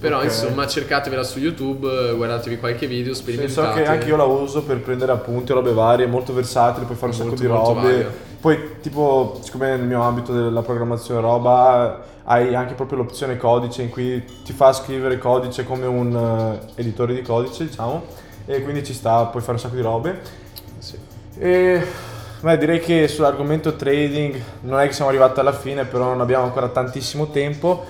però 0.00 0.18
Ok. 0.18 0.24
insomma 0.24 0.66
cercatevela 0.66 1.22
su 1.22 1.38
YouTube, 1.38 2.14
guardatevi 2.14 2.56
qualche 2.56 2.86
video, 2.86 3.12
Sì, 3.12 3.20
sperimentate. 3.20 3.68
so 3.68 3.74
che 3.74 3.84
anche 3.86 4.08
io 4.08 4.16
la 4.16 4.24
uso 4.24 4.62
per 4.62 4.78
prendere 4.78 5.12
appunti, 5.12 5.52
robe 5.52 5.74
varie, 5.74 6.06
molto 6.06 6.32
versatile, 6.32 6.86
puoi 6.86 6.96
fare 6.96 7.10
un 7.10 7.16
sacco 7.18 7.28
Molto, 7.28 7.42
di 7.42 7.48
molto 7.48 7.72
robe. 7.74 7.92
varia. 7.92 8.10
Poi, 8.40 8.58
tipo, 8.80 9.38
siccome 9.42 9.76
nel 9.76 9.86
mio 9.86 10.00
ambito 10.00 10.32
della 10.32 10.62
programmazione 10.62 11.20
roba, 11.20 12.02
hai 12.24 12.54
anche 12.54 12.72
proprio 12.72 12.96
l'opzione 12.98 13.36
codice 13.36 13.82
in 13.82 13.90
cui 13.90 14.24
ti 14.46 14.54
fa 14.54 14.72
scrivere 14.72 15.18
codice 15.18 15.64
come 15.64 15.84
un 15.84 16.58
eh, 16.74 16.80
editore 16.80 17.12
di 17.12 17.20
codice, 17.20 17.66
diciamo, 17.66 18.02
e 18.50 18.62
quindi 18.62 18.84
ci 18.84 18.92
sta, 18.92 19.26
puoi 19.26 19.42
fare 19.42 19.54
un 19.54 19.60
sacco 19.60 19.76
di 19.76 19.80
robe. 19.80 20.20
Sì. 20.78 20.98
E 21.38 21.86
beh, 22.40 22.58
direi 22.58 22.80
che 22.80 23.06
sull'argomento 23.06 23.76
trading 23.76 24.40
non 24.62 24.80
è 24.80 24.86
che 24.86 24.92
siamo 24.92 25.10
arrivati 25.10 25.38
alla 25.38 25.52
fine, 25.52 25.84
però 25.84 26.06
non 26.06 26.20
abbiamo 26.20 26.44
ancora 26.44 26.68
tantissimo 26.68 27.30
tempo. 27.30 27.84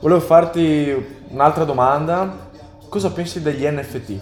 Volevo 0.00 0.20
farti 0.20 1.22
un'altra 1.28 1.64
domanda. 1.64 2.50
Cosa 2.88 3.10
pensi 3.10 3.42
degli 3.42 3.66
NFT? 3.66 4.20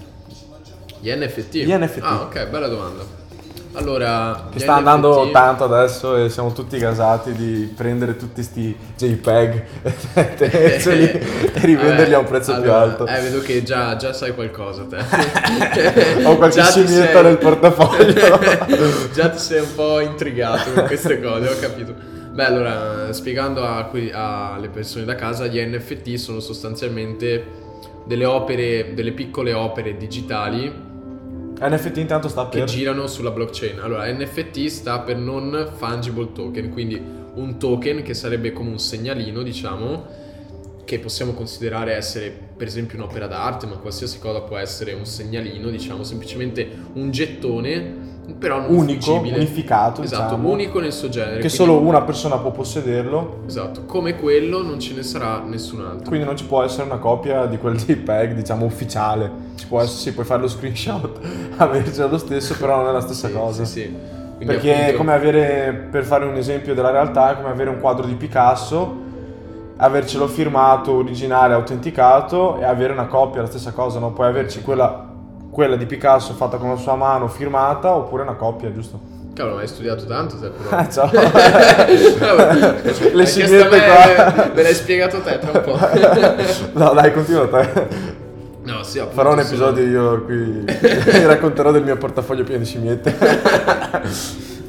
Gli 1.01 1.13
NFT? 1.13 1.57
Gli 1.57 1.75
NFT. 1.75 2.03
Ah, 2.03 2.23
ok, 2.23 2.47
bella 2.47 2.69
domanda. 2.69 3.05
Allora, 3.75 4.49
Che 4.53 4.59
sta 4.59 4.75
andando 4.75 5.23
NFT 5.23 5.33
tanto 5.33 5.65
adesso 5.65 6.17
e 6.17 6.29
siamo 6.29 6.53
tutti 6.53 6.77
gasati 6.79 7.33
di 7.33 7.73
prendere 7.75 8.17
tutti 8.17 8.43
sti 8.43 8.77
JPEG, 8.99 9.65
tenerseli 10.37 11.05
e 11.55 11.61
rivenderli 11.61 12.13
a 12.13 12.19
un 12.19 12.27
prezzo 12.27 12.53
più 12.53 12.63
Allora, 12.71 12.81
alto. 12.81 13.07
Eh, 13.07 13.21
vedo 13.21 13.41
che 13.41 13.63
già, 13.63 13.97
già 13.97 14.13
sai 14.13 14.35
qualcosa 14.35 14.85
te. 14.85 14.99
Ho 16.25 16.37
qualche 16.37 16.63
scimmietta 16.63 17.13
sei- 17.13 17.23
nel 17.23 17.39
portafoglio. 17.39 18.39
già 19.15 19.31
ti 19.31 19.39
sei 19.39 19.61
un 19.61 19.75
po' 19.75 20.01
intrigato 20.01 20.73
con 20.73 20.85
queste 20.85 21.21
cose, 21.21 21.49
ho 21.49 21.59
capito. 21.59 21.95
Beh, 22.33 22.45
allora, 22.45 23.13
spiegando 23.13 23.67
alle 23.67 24.69
persone 24.69 25.05
da 25.05 25.15
casa, 25.15 25.47
gli 25.47 25.59
NFT 25.59 26.15
sono 26.15 26.41
sostanzialmente 26.41 27.61
delle 28.05 28.25
opere, 28.27 28.93
delle 28.95 29.13
piccole 29.13 29.53
opere 29.55 29.97
digitali 29.97 30.91
NFT 31.69 31.97
intanto 31.99 32.29
sta 32.29 32.49
che 32.49 32.61
per... 32.61 32.69
girano 32.69 33.07
sulla 33.07 33.31
blockchain. 33.31 33.81
Allora, 33.81 34.11
NFT 34.11 34.67
sta 34.67 35.01
per 35.01 35.17
non 35.17 35.71
fungible 35.77 36.33
token, 36.33 36.71
quindi 36.71 37.01
un 37.35 37.59
token 37.59 38.03
che 38.03 38.15
sarebbe 38.15 38.53
come 38.53 38.71
un 38.71 38.79
segnalino, 38.79 39.43
diciamo, 39.43 40.07
che 40.85 40.99
possiamo 40.99 41.33
considerare 41.33 41.95
essere 41.95 42.31
per 42.57 42.67
esempio 42.67 42.99
un'opera 42.99 43.27
d'arte, 43.27 43.67
ma 43.67 43.77
qualsiasi 43.77 44.19
cosa 44.19 44.41
può 44.41 44.57
essere 44.57 44.93
un 44.93 45.05
segnalino, 45.07 45.69
diciamo, 45.71 46.03
semplicemente 46.03 46.69
un 46.95 47.11
gettone, 47.11 48.11
però 48.39 48.65
Unico, 48.69 49.01
fungibile. 49.03 49.37
unificato, 49.37 50.03
Esatto, 50.03 50.23
diciamo. 50.37 50.51
unico 50.51 50.81
nel 50.81 50.93
suo 50.93 51.09
genere. 51.09 51.41
Che 51.41 51.49
solo 51.49 51.79
una 51.81 52.03
persona 52.03 52.37
può 52.39 52.51
possederlo, 52.53 53.43
Esatto, 53.47 53.85
come 53.85 54.17
quello 54.17 54.63
non 54.63 54.79
ce 54.81 54.95
ne 54.95 55.03
sarà 55.03 55.41
nessun 55.45 55.81
altro. 55.85 56.09
quindi 56.09 56.27
non 56.27 56.37
ci 56.37 56.45
può 56.45 56.63
essere 56.63 56.85
una 56.85 56.99
copia 56.99 57.47
di 57.47 57.59
quel 57.59 57.77
JPEG, 57.77 58.35
diciamo, 58.35 58.65
ufficiale. 58.65 59.31
Ci 59.57 59.67
può 59.67 59.81
essere, 59.81 59.99
sì, 60.01 60.13
puoi 60.13 60.25
fare 60.27 60.41
lo 60.43 60.49
screenshot, 60.49 61.19
avercelo 61.57 62.09
lo 62.09 62.19
stesso, 62.19 62.57
però 62.59 62.77
non 62.79 62.89
è 62.89 62.93
la 62.93 63.01
stessa 63.01 63.29
Sì, 63.29 63.33
cosa. 63.35 63.65
Sì, 63.65 63.81
sì. 63.81 63.97
Quindi 64.37 64.45
Perché 64.47 64.73
è 64.73 64.81
appunto- 64.81 64.97
come 64.99 65.13
avere, 65.13 65.89
per 65.91 66.05
fare 66.05 66.25
un 66.25 66.37
esempio 66.37 66.75
della 66.75 66.91
realtà, 66.91 67.33
è 67.33 67.37
come 67.37 67.49
avere 67.51 67.71
un 67.71 67.79
quadro 67.81 68.07
di 68.07 68.15
Picasso, 68.15 69.02
avercelo 69.83 70.29
firmato, 70.29 70.93
originale, 70.93 71.55
autenticato 71.55 72.57
e 72.59 72.65
avere 72.65 72.93
una 72.93 73.07
copia, 73.07 73.41
la 73.41 73.49
stessa 73.49 73.73
cosa, 73.73 73.99
non 73.99 74.13
puoi 74.13 74.29
averci 74.29 74.63
quella, 74.63 75.09
quella 75.51 75.75
di 75.75 75.87
Picasso 75.87 76.35
fatta 76.35 76.57
con 76.57 76.69
la 76.71 76.77
sua 76.77 76.95
mano, 76.95 77.27
firmata, 77.27 77.93
oppure 77.95 78.23
una 78.23 78.35
copia, 78.35 78.73
giusto? 78.73 79.01
Cavolo, 79.35 79.59
hai 79.59 79.67
studiato 79.67 80.07
tanto 80.07 80.39
te 80.39 80.51
però. 80.51 80.85
Ciao. 80.89 81.11
Le 83.13 83.27
scimmiette 83.27 83.83
qua. 83.83 84.51
Me 84.55 84.63
l'hai 84.63 84.75
spiegato 84.75 85.21
te 85.21 85.39
tra 85.41 85.51
un 85.53 85.63
po'. 85.65 85.77
No, 86.79 86.93
dai, 86.93 87.13
continua 87.13 87.49
te. 87.49 88.21
No, 88.65 88.85
sì, 88.85 89.01
appunto, 89.01 89.17
Farò 89.17 89.33
un 89.33 89.43
sono- 89.43 89.49
episodio 89.49 89.85
io 89.85 90.23
qui, 90.23 90.37
vi 90.37 91.25
racconterò 91.27 91.73
del 91.73 91.83
mio 91.83 91.97
portafoglio 91.97 92.45
pieno 92.45 92.61
di 92.61 92.67
scimmiette. 92.67 93.17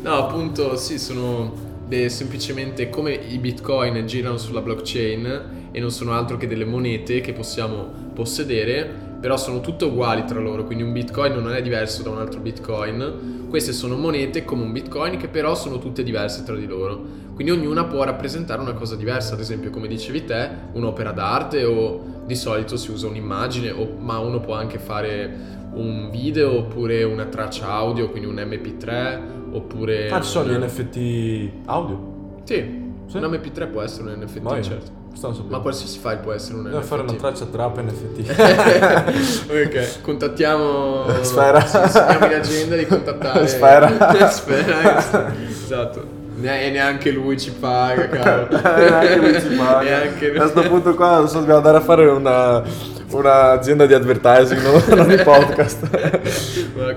No, 0.02 0.16
appunto, 0.18 0.76
sì, 0.76 0.98
sono 0.98 1.52
de- 1.88 2.10
semplicemente 2.10 2.90
come 2.90 3.14
i 3.14 3.38
bitcoin 3.38 4.06
girano 4.06 4.38
sulla 4.38 4.62
blockchain 4.62 5.70
e 5.72 5.80
non 5.80 5.92
sono 5.92 6.14
altro 6.14 6.38
che 6.38 6.48
delle 6.48 6.66
monete 6.66 7.22
che 7.22 7.34
possiamo 7.34 7.92
possedere, 8.14 9.12
però 9.20 9.38
sono 9.38 9.62
tutte 9.62 9.86
uguali 9.86 10.26
tra 10.26 10.40
loro, 10.40 10.66
quindi 10.66 10.84
un 10.84 10.92
bitcoin 10.92 11.34
non 11.34 11.54
è 11.54 11.62
diverso 11.62 12.04
da 12.04 12.10
un 12.10 12.18
altro 12.20 12.40
bitcoin. 12.40 13.48
Queste 13.50 13.72
sono 13.72 13.96
monete 13.96 14.44
come 14.46 14.64
un 14.64 14.72
bitcoin 14.72 15.18
che 15.18 15.28
però 15.28 15.56
sono 15.56 15.80
tutte 15.80 16.04
diverse 16.04 16.44
tra 16.44 16.56
di 16.56 16.66
loro. 16.68 17.22
Quindi 17.34 17.52
ognuna 17.52 17.86
può 17.86 18.04
rappresentare 18.04 18.62
una 18.62 18.74
cosa 18.74 18.96
diversa, 18.96 19.34
ad 19.34 19.40
esempio 19.40 19.70
come 19.70 19.88
dicevi 19.88 20.26
te, 20.26 20.50
un'opera 20.74 21.12
d'arte 21.12 21.64
o 21.64 22.22
di 22.26 22.36
solito 22.36 22.78
si 22.78 22.92
usa 22.92 23.08
un'immagine, 23.08 23.72
o- 23.72 23.96
ma 23.98 24.20
uno 24.20 24.40
può 24.40 24.54
anche 24.54 24.78
fare 24.78 25.62
un 25.74 26.10
video 26.12 26.58
oppure 26.60 27.04
una 27.04 27.26
traccia 27.26 27.68
audio, 27.70 28.10
quindi 28.10 28.28
un 28.28 28.36
MP3 28.36 29.43
oppure... 29.54 30.10
Ah, 30.10 30.22
ci 30.22 30.30
sono 30.30 30.52
gli 30.52 30.56
NFT 30.58 31.50
audio? 31.66 32.12
Sì, 32.44 32.82
Sì. 33.08 33.18
un 33.18 33.24
MP3 33.24 33.72
può 33.72 33.82
essere 33.82 34.12
un 34.12 34.20
NFT, 34.22 34.40
Vai. 34.42 34.64
certo. 34.64 35.02
Ma 35.48 35.60
qualsiasi 35.60 36.00
file 36.00 36.18
può 36.18 36.32
essere 36.34 36.58
un 36.58 36.64
Devo 36.64 36.78
NFT. 36.80 36.88
fare 36.88 37.02
una 37.04 37.14
traccia 37.14 37.46
trap 37.46 37.80
NFT. 37.82 38.30
ok, 39.52 40.02
contattiamo 40.02 41.06
Sfera. 41.22 41.60
Sì, 41.66 41.78
segniamo 41.88 42.26
in 42.26 42.34
agenda 42.34 42.76
di 42.76 42.86
contattare 42.88 43.48
Sfera. 43.48 43.90
Sfera, 44.30 45.32
esatto. 45.48 46.22
E 46.42 46.70
neanche 46.72 47.12
lui 47.12 47.40
ci 47.40 47.52
paga, 47.52 48.10
cavolo. 48.10 48.60
Neanche 48.60 49.16
lui 49.18 49.40
ci 49.40 49.48
paga. 49.56 49.82
Neanche. 49.84 50.32
A 50.32 50.40
questo 50.42 50.62
punto 50.64 50.96
qua 50.96 51.18
non 51.20 51.28
so, 51.30 51.38
dobbiamo 51.40 51.58
andare 51.60 51.78
a 51.78 51.82
fare 51.82 52.08
una, 52.08 52.64
un'azienda 53.12 53.86
di 53.86 53.94
advertising, 53.94 54.62
non, 54.62 54.84
non 54.98 55.08
di 55.08 55.16
podcast. 55.24 55.90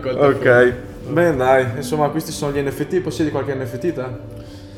Colto 0.00 0.38
fuori. 0.40 0.74
Bene 1.08 1.36
dai, 1.36 1.66
insomma 1.76 2.08
questi 2.08 2.32
sono 2.32 2.52
gli 2.52 2.60
NFT, 2.60 3.00
possiedi 3.00 3.30
qualche 3.30 3.54
NFT 3.54 3.92
te? 3.92 4.04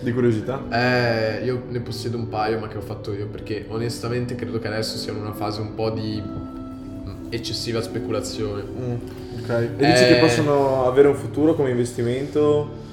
Di 0.00 0.12
curiosità? 0.12 0.62
Eh, 0.70 1.44
io 1.44 1.62
ne 1.68 1.80
possiedo 1.80 2.16
un 2.16 2.28
paio, 2.28 2.58
ma 2.58 2.68
che 2.68 2.76
ho 2.76 2.82
fatto 2.82 3.12
io, 3.12 3.26
perché 3.26 3.64
onestamente 3.68 4.34
credo 4.36 4.58
che 4.58 4.68
adesso 4.68 4.96
sia 4.96 5.12
in 5.12 5.18
una 5.18 5.32
fase 5.32 5.60
un 5.60 5.74
po' 5.74 5.90
di 5.90 6.22
mm, 6.24 7.26
eccessiva 7.30 7.82
speculazione. 7.82 8.62
Mm, 8.62 8.94
ok. 9.42 9.48
E 9.50 9.70
dici 9.76 10.04
Eh. 10.04 10.06
che 10.06 10.16
possono 10.20 10.86
avere 10.86 11.08
un 11.08 11.16
futuro 11.16 11.54
come 11.54 11.70
investimento? 11.70 12.86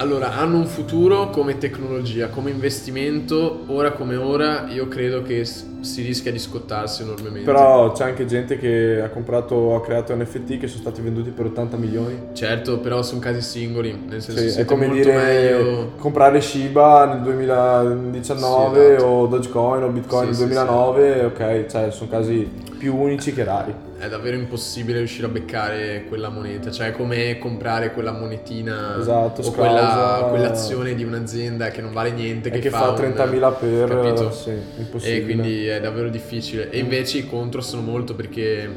Allora, 0.00 0.36
hanno 0.36 0.58
un 0.58 0.66
futuro 0.66 1.28
come 1.30 1.58
tecnologia, 1.58 2.28
come 2.28 2.50
investimento, 2.50 3.64
ora 3.66 3.90
come 3.90 4.14
ora, 4.14 4.68
io 4.68 4.86
credo 4.86 5.22
che 5.22 5.44
si 5.44 6.02
rischia 6.02 6.30
di 6.30 6.38
scottarsi 6.38 7.02
enormemente. 7.02 7.44
Però 7.44 7.90
c'è 7.90 8.04
anche 8.04 8.24
gente 8.24 8.58
che 8.58 9.00
ha 9.02 9.08
comprato 9.08 9.74
ha 9.74 9.82
creato 9.82 10.14
NFT 10.14 10.58
che 10.58 10.68
sono 10.68 10.82
stati 10.82 11.00
venduti 11.00 11.30
per 11.30 11.46
80 11.46 11.76
milioni. 11.78 12.16
Certo, 12.32 12.78
però 12.78 13.02
sono 13.02 13.18
casi 13.18 13.40
singoli, 13.42 14.04
nel 14.08 14.22
senso 14.22 14.48
Sì, 14.48 14.60
è 14.60 14.64
come 14.64 14.88
dire 14.88 15.16
meglio... 15.16 15.92
comprare 15.98 16.40
Shiba 16.40 17.06
nel 17.06 17.22
2019 17.22 18.78
Sì, 18.78 18.92
esatto. 18.92 19.04
o 19.04 19.26
Dogecoin 19.26 19.82
o 19.82 19.88
Bitcoin 19.88 20.32
Sì, 20.32 20.42
nel 20.44 20.50
sì, 20.50 20.54
2009, 20.54 21.24
ok, 21.24 21.66
cioè 21.66 21.90
sono 21.90 22.08
casi 22.08 22.48
più 22.78 22.94
unici 22.96 23.32
che 23.34 23.42
rari. 23.42 23.74
È 23.98 24.08
davvero 24.08 24.36
impossibile 24.36 24.98
riuscire 24.98 25.26
a 25.26 25.30
beccare 25.30 26.04
quella 26.06 26.28
moneta, 26.28 26.70
cioè 26.70 26.88
è 26.88 26.92
come 26.92 27.36
comprare 27.38 27.92
quella 27.92 28.12
monetina 28.12 28.96
Esatto, 29.00 29.42
o 29.42 29.50
quella, 29.50 29.80
scausa. 29.90 30.26
quell'azione 30.28 30.94
di 30.94 31.02
un'azienda 31.02 31.70
che 31.70 31.80
non 31.80 31.92
vale 31.92 32.12
niente, 32.12 32.48
che, 32.48 32.60
che 32.60 32.70
fa 32.70 32.90
un- 32.90 32.94
30.000 32.94 33.52
per 33.58 33.88
capito? 33.88 34.30
sì, 34.30 34.52
impossibile. 34.78 35.16
E 35.16 35.24
quindi 35.24 35.66
è 35.66 35.80
davvero 35.80 36.08
difficile. 36.10 36.70
E 36.70 36.78
invece 36.78 37.18
i 37.18 37.26
contro 37.26 37.60
sono 37.60 37.82
molto 37.82 38.14
perché 38.14 38.70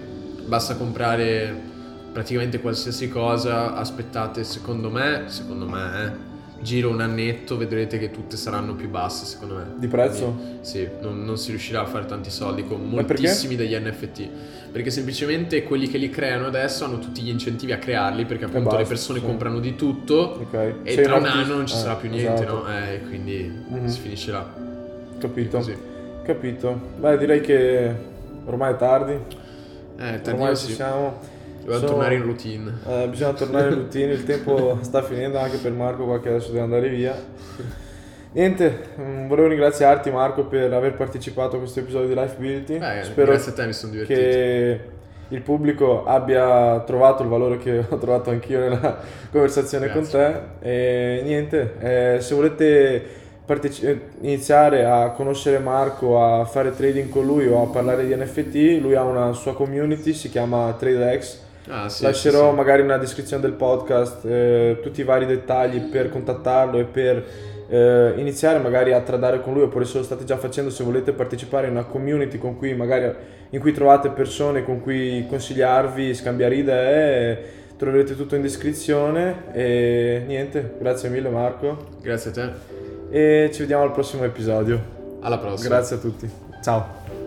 basta 0.44 0.76
comprare 0.76 1.56
praticamente 2.12 2.60
qualsiasi 2.60 3.08
cosa, 3.08 3.76
aspettate, 3.76 4.44
secondo 4.44 4.90
me, 4.90 5.26
secondo 5.28 5.68
me, 5.68 6.04
eh, 6.04 6.12
giro 6.62 6.90
un 6.90 7.02
annetto 7.02 7.58
vedrete 7.58 7.98
che 7.98 8.12
tutte 8.12 8.38
saranno 8.38 8.76
più 8.76 8.90
basse 8.90 9.26
secondo 9.26 9.56
me. 9.56 9.66
Di 9.76 9.88
prezzo? 9.88 10.34
Quindi, 10.34 10.58
sì, 10.62 10.88
non, 11.02 11.24
non, 11.24 11.38
si 11.38 11.50
riuscirà 11.50 11.82
a 11.82 11.86
fare 11.86 12.06
tanti 12.06 12.30
soldi 12.30 12.66
con 12.66 12.88
moltissimi 12.88 13.56
degli 13.56 13.76
NFT. 13.76 14.30
Perché 14.72 14.90
semplicemente 14.90 15.64
quelli 15.64 15.88
che 15.88 15.98
li 15.98 16.10
creano 16.10 16.46
adesso 16.46 16.86
hanno 16.86 17.00
tutti 17.00 17.22
gli 17.22 17.30
incentivi 17.30 17.74
a 17.74 17.78
crearli 17.78 18.26
perché 18.26 18.46
appunto 18.46 18.70
basta, 18.70 18.80
le 18.80 18.88
persone 18.88 19.20
sì. 19.20 19.26
comprano 19.26 19.60
di 19.60 19.76
tutto 19.76 20.40
okay. 20.42 20.76
e 20.84 20.94
Sei 20.94 21.04
tra 21.04 21.16
un, 21.16 21.26
anno 21.26 21.56
non 21.56 21.68
ci 21.68 21.76
eh, 21.76 21.78
sarà 21.78 21.96
più 21.96 22.10
niente, 22.10 22.44
esatto. 22.44 22.64
no? 22.64 22.68
Eh, 22.68 23.02
quindi 23.08 23.52
mm-hmm. 23.70 23.88
si 23.88 24.00
finisce 24.00 24.32
Capito. 25.20 25.64
Capito. 26.24 26.80
Beh, 26.98 27.18
direi 27.18 27.42
che 27.42 27.94
ormai 28.46 28.74
è 28.74 28.78
tardi. 28.78 29.18
Eh, 29.98 30.22
ormai 30.26 30.56
ci 30.56 30.72
siamo. 30.72 31.20
Dobbiamo 31.62 31.80
so, 31.80 31.94
tornare 31.94 32.16
in 32.16 32.24
routine. 32.24 32.74
Eh, 32.88 33.08
bisogna 33.08 33.34
tornare 33.34 33.68
in 33.70 33.76
routine, 33.76 34.12
il 34.12 34.24
tempo 34.24 34.80
sta 34.82 35.04
finendo 35.04 35.38
anche 35.38 35.58
per 35.58 35.72
Marco 35.72 36.06
qua 36.06 36.20
che 36.20 36.30
adesso 36.30 36.52
deve 36.52 36.64
andare 36.64 36.90
via. 36.90 37.16
Niente, 38.34 38.88
mm, 39.00 39.28
volevo 39.28 39.48
ringraziarti 39.48 40.10
Marco 40.10 40.46
per 40.46 40.74
aver 40.74 40.96
partecipato 40.96 41.58
a 41.58 41.60
questo 41.60 41.82
episodio 41.82 42.08
di 42.08 42.16
Life 42.16 42.36
Ability. 42.36 42.76
Eh, 42.76 43.04
Spero 43.04 43.32
grazie 43.32 43.52
a 43.52 43.56
te, 43.56 43.66
mi 43.66 43.74
sono 43.74 43.92
divertito. 43.92 44.20
Che 44.20 44.80
il 45.28 45.42
pubblico 45.42 46.04
abbia 46.06 46.80
trovato 46.82 47.24
il 47.24 47.30
valore 47.30 47.58
che 47.58 47.78
ho 47.88 47.98
trovato 47.98 48.32
anch'io 48.32 48.60
nella 48.60 49.00
conversazione 49.30 49.88
grazie. 49.88 50.02
con 50.02 50.60
te. 50.60 50.68
E 50.68 51.22
niente, 51.24 51.76
eh, 51.80 52.22
se 52.22 52.34
volete 52.34 53.04
parteci- 53.46 54.00
iniziare 54.22 54.86
a 54.86 55.12
conoscere 55.12 55.60
Marco, 55.60 56.24
a 56.24 56.46
fare 56.46 56.74
trading 56.74 57.10
con 57.10 57.26
lui 57.26 57.48
o 57.48 57.62
a 57.62 57.68
parlare 57.68 58.08
di 58.08 58.16
NFT, 58.16 58.82
lui 58.82 58.96
ha 58.96 59.04
una 59.04 59.34
sua 59.34 59.54
community, 59.54 60.14
si 60.14 60.30
chiama 60.30 60.74
TradeX 60.74 61.50
Ah, 61.68 61.90
sì, 61.90 62.04
Lascerò 62.04 62.50
sì, 62.50 62.56
magari 62.56 62.82
nella 62.82 62.98
descrizione 62.98 63.42
del 63.42 63.54
podcast 63.54 64.26
eh, 64.26 64.80
tutti 64.82 65.02
i 65.02 65.04
vari 65.04 65.26
dettagli 65.26 65.80
per 65.80 66.10
contattarlo 66.10 66.80
e 66.80 66.84
per 66.86 67.26
eh, 67.70 68.14
iniziare 68.18 68.60
magari 68.60 68.94
a 68.94 69.02
tradare 69.02 69.42
con 69.42 69.54
lui 69.54 69.64
oppure 69.64 69.86
se 69.86 69.98
lo 69.98 70.04
state 70.04 70.24
già 70.24 70.38
facendo 70.38 70.70
se 70.70 70.84
volete 70.84 71.14
partecipare 71.14 71.68
in 71.68 71.74
una 71.74 71.86
community 71.86 72.38
con 72.38 72.58
cui 72.58 72.74
magari 72.74 73.14
in 73.52 73.60
cui 73.60 73.72
trovate 73.74 74.10
persone 74.10 74.64
con 74.64 74.82
cui 74.82 75.26
consigliarvi, 75.28 76.14
scambiare 76.14 76.56
idee 76.56 77.60
troverete 77.82 78.16
tutto 78.16 78.36
in 78.36 78.44
descrizione 78.44 79.52
e 79.54 80.24
niente, 80.28 80.76
grazie 80.78 81.10
mille 81.10 81.30
Marco. 81.30 81.88
Grazie 82.00 82.30
a 82.30 82.34
te. 82.34 82.52
E 83.10 83.50
ci 83.52 83.62
vediamo 83.62 83.82
al 83.82 83.92
prossimo 83.92 84.24
episodio. 84.24 84.80
Alla 85.22 85.40
prossima. 85.40 85.76
Grazie 85.76 85.96
a 85.96 86.00
tutti. 86.00 86.30
Ciao. 86.62 87.21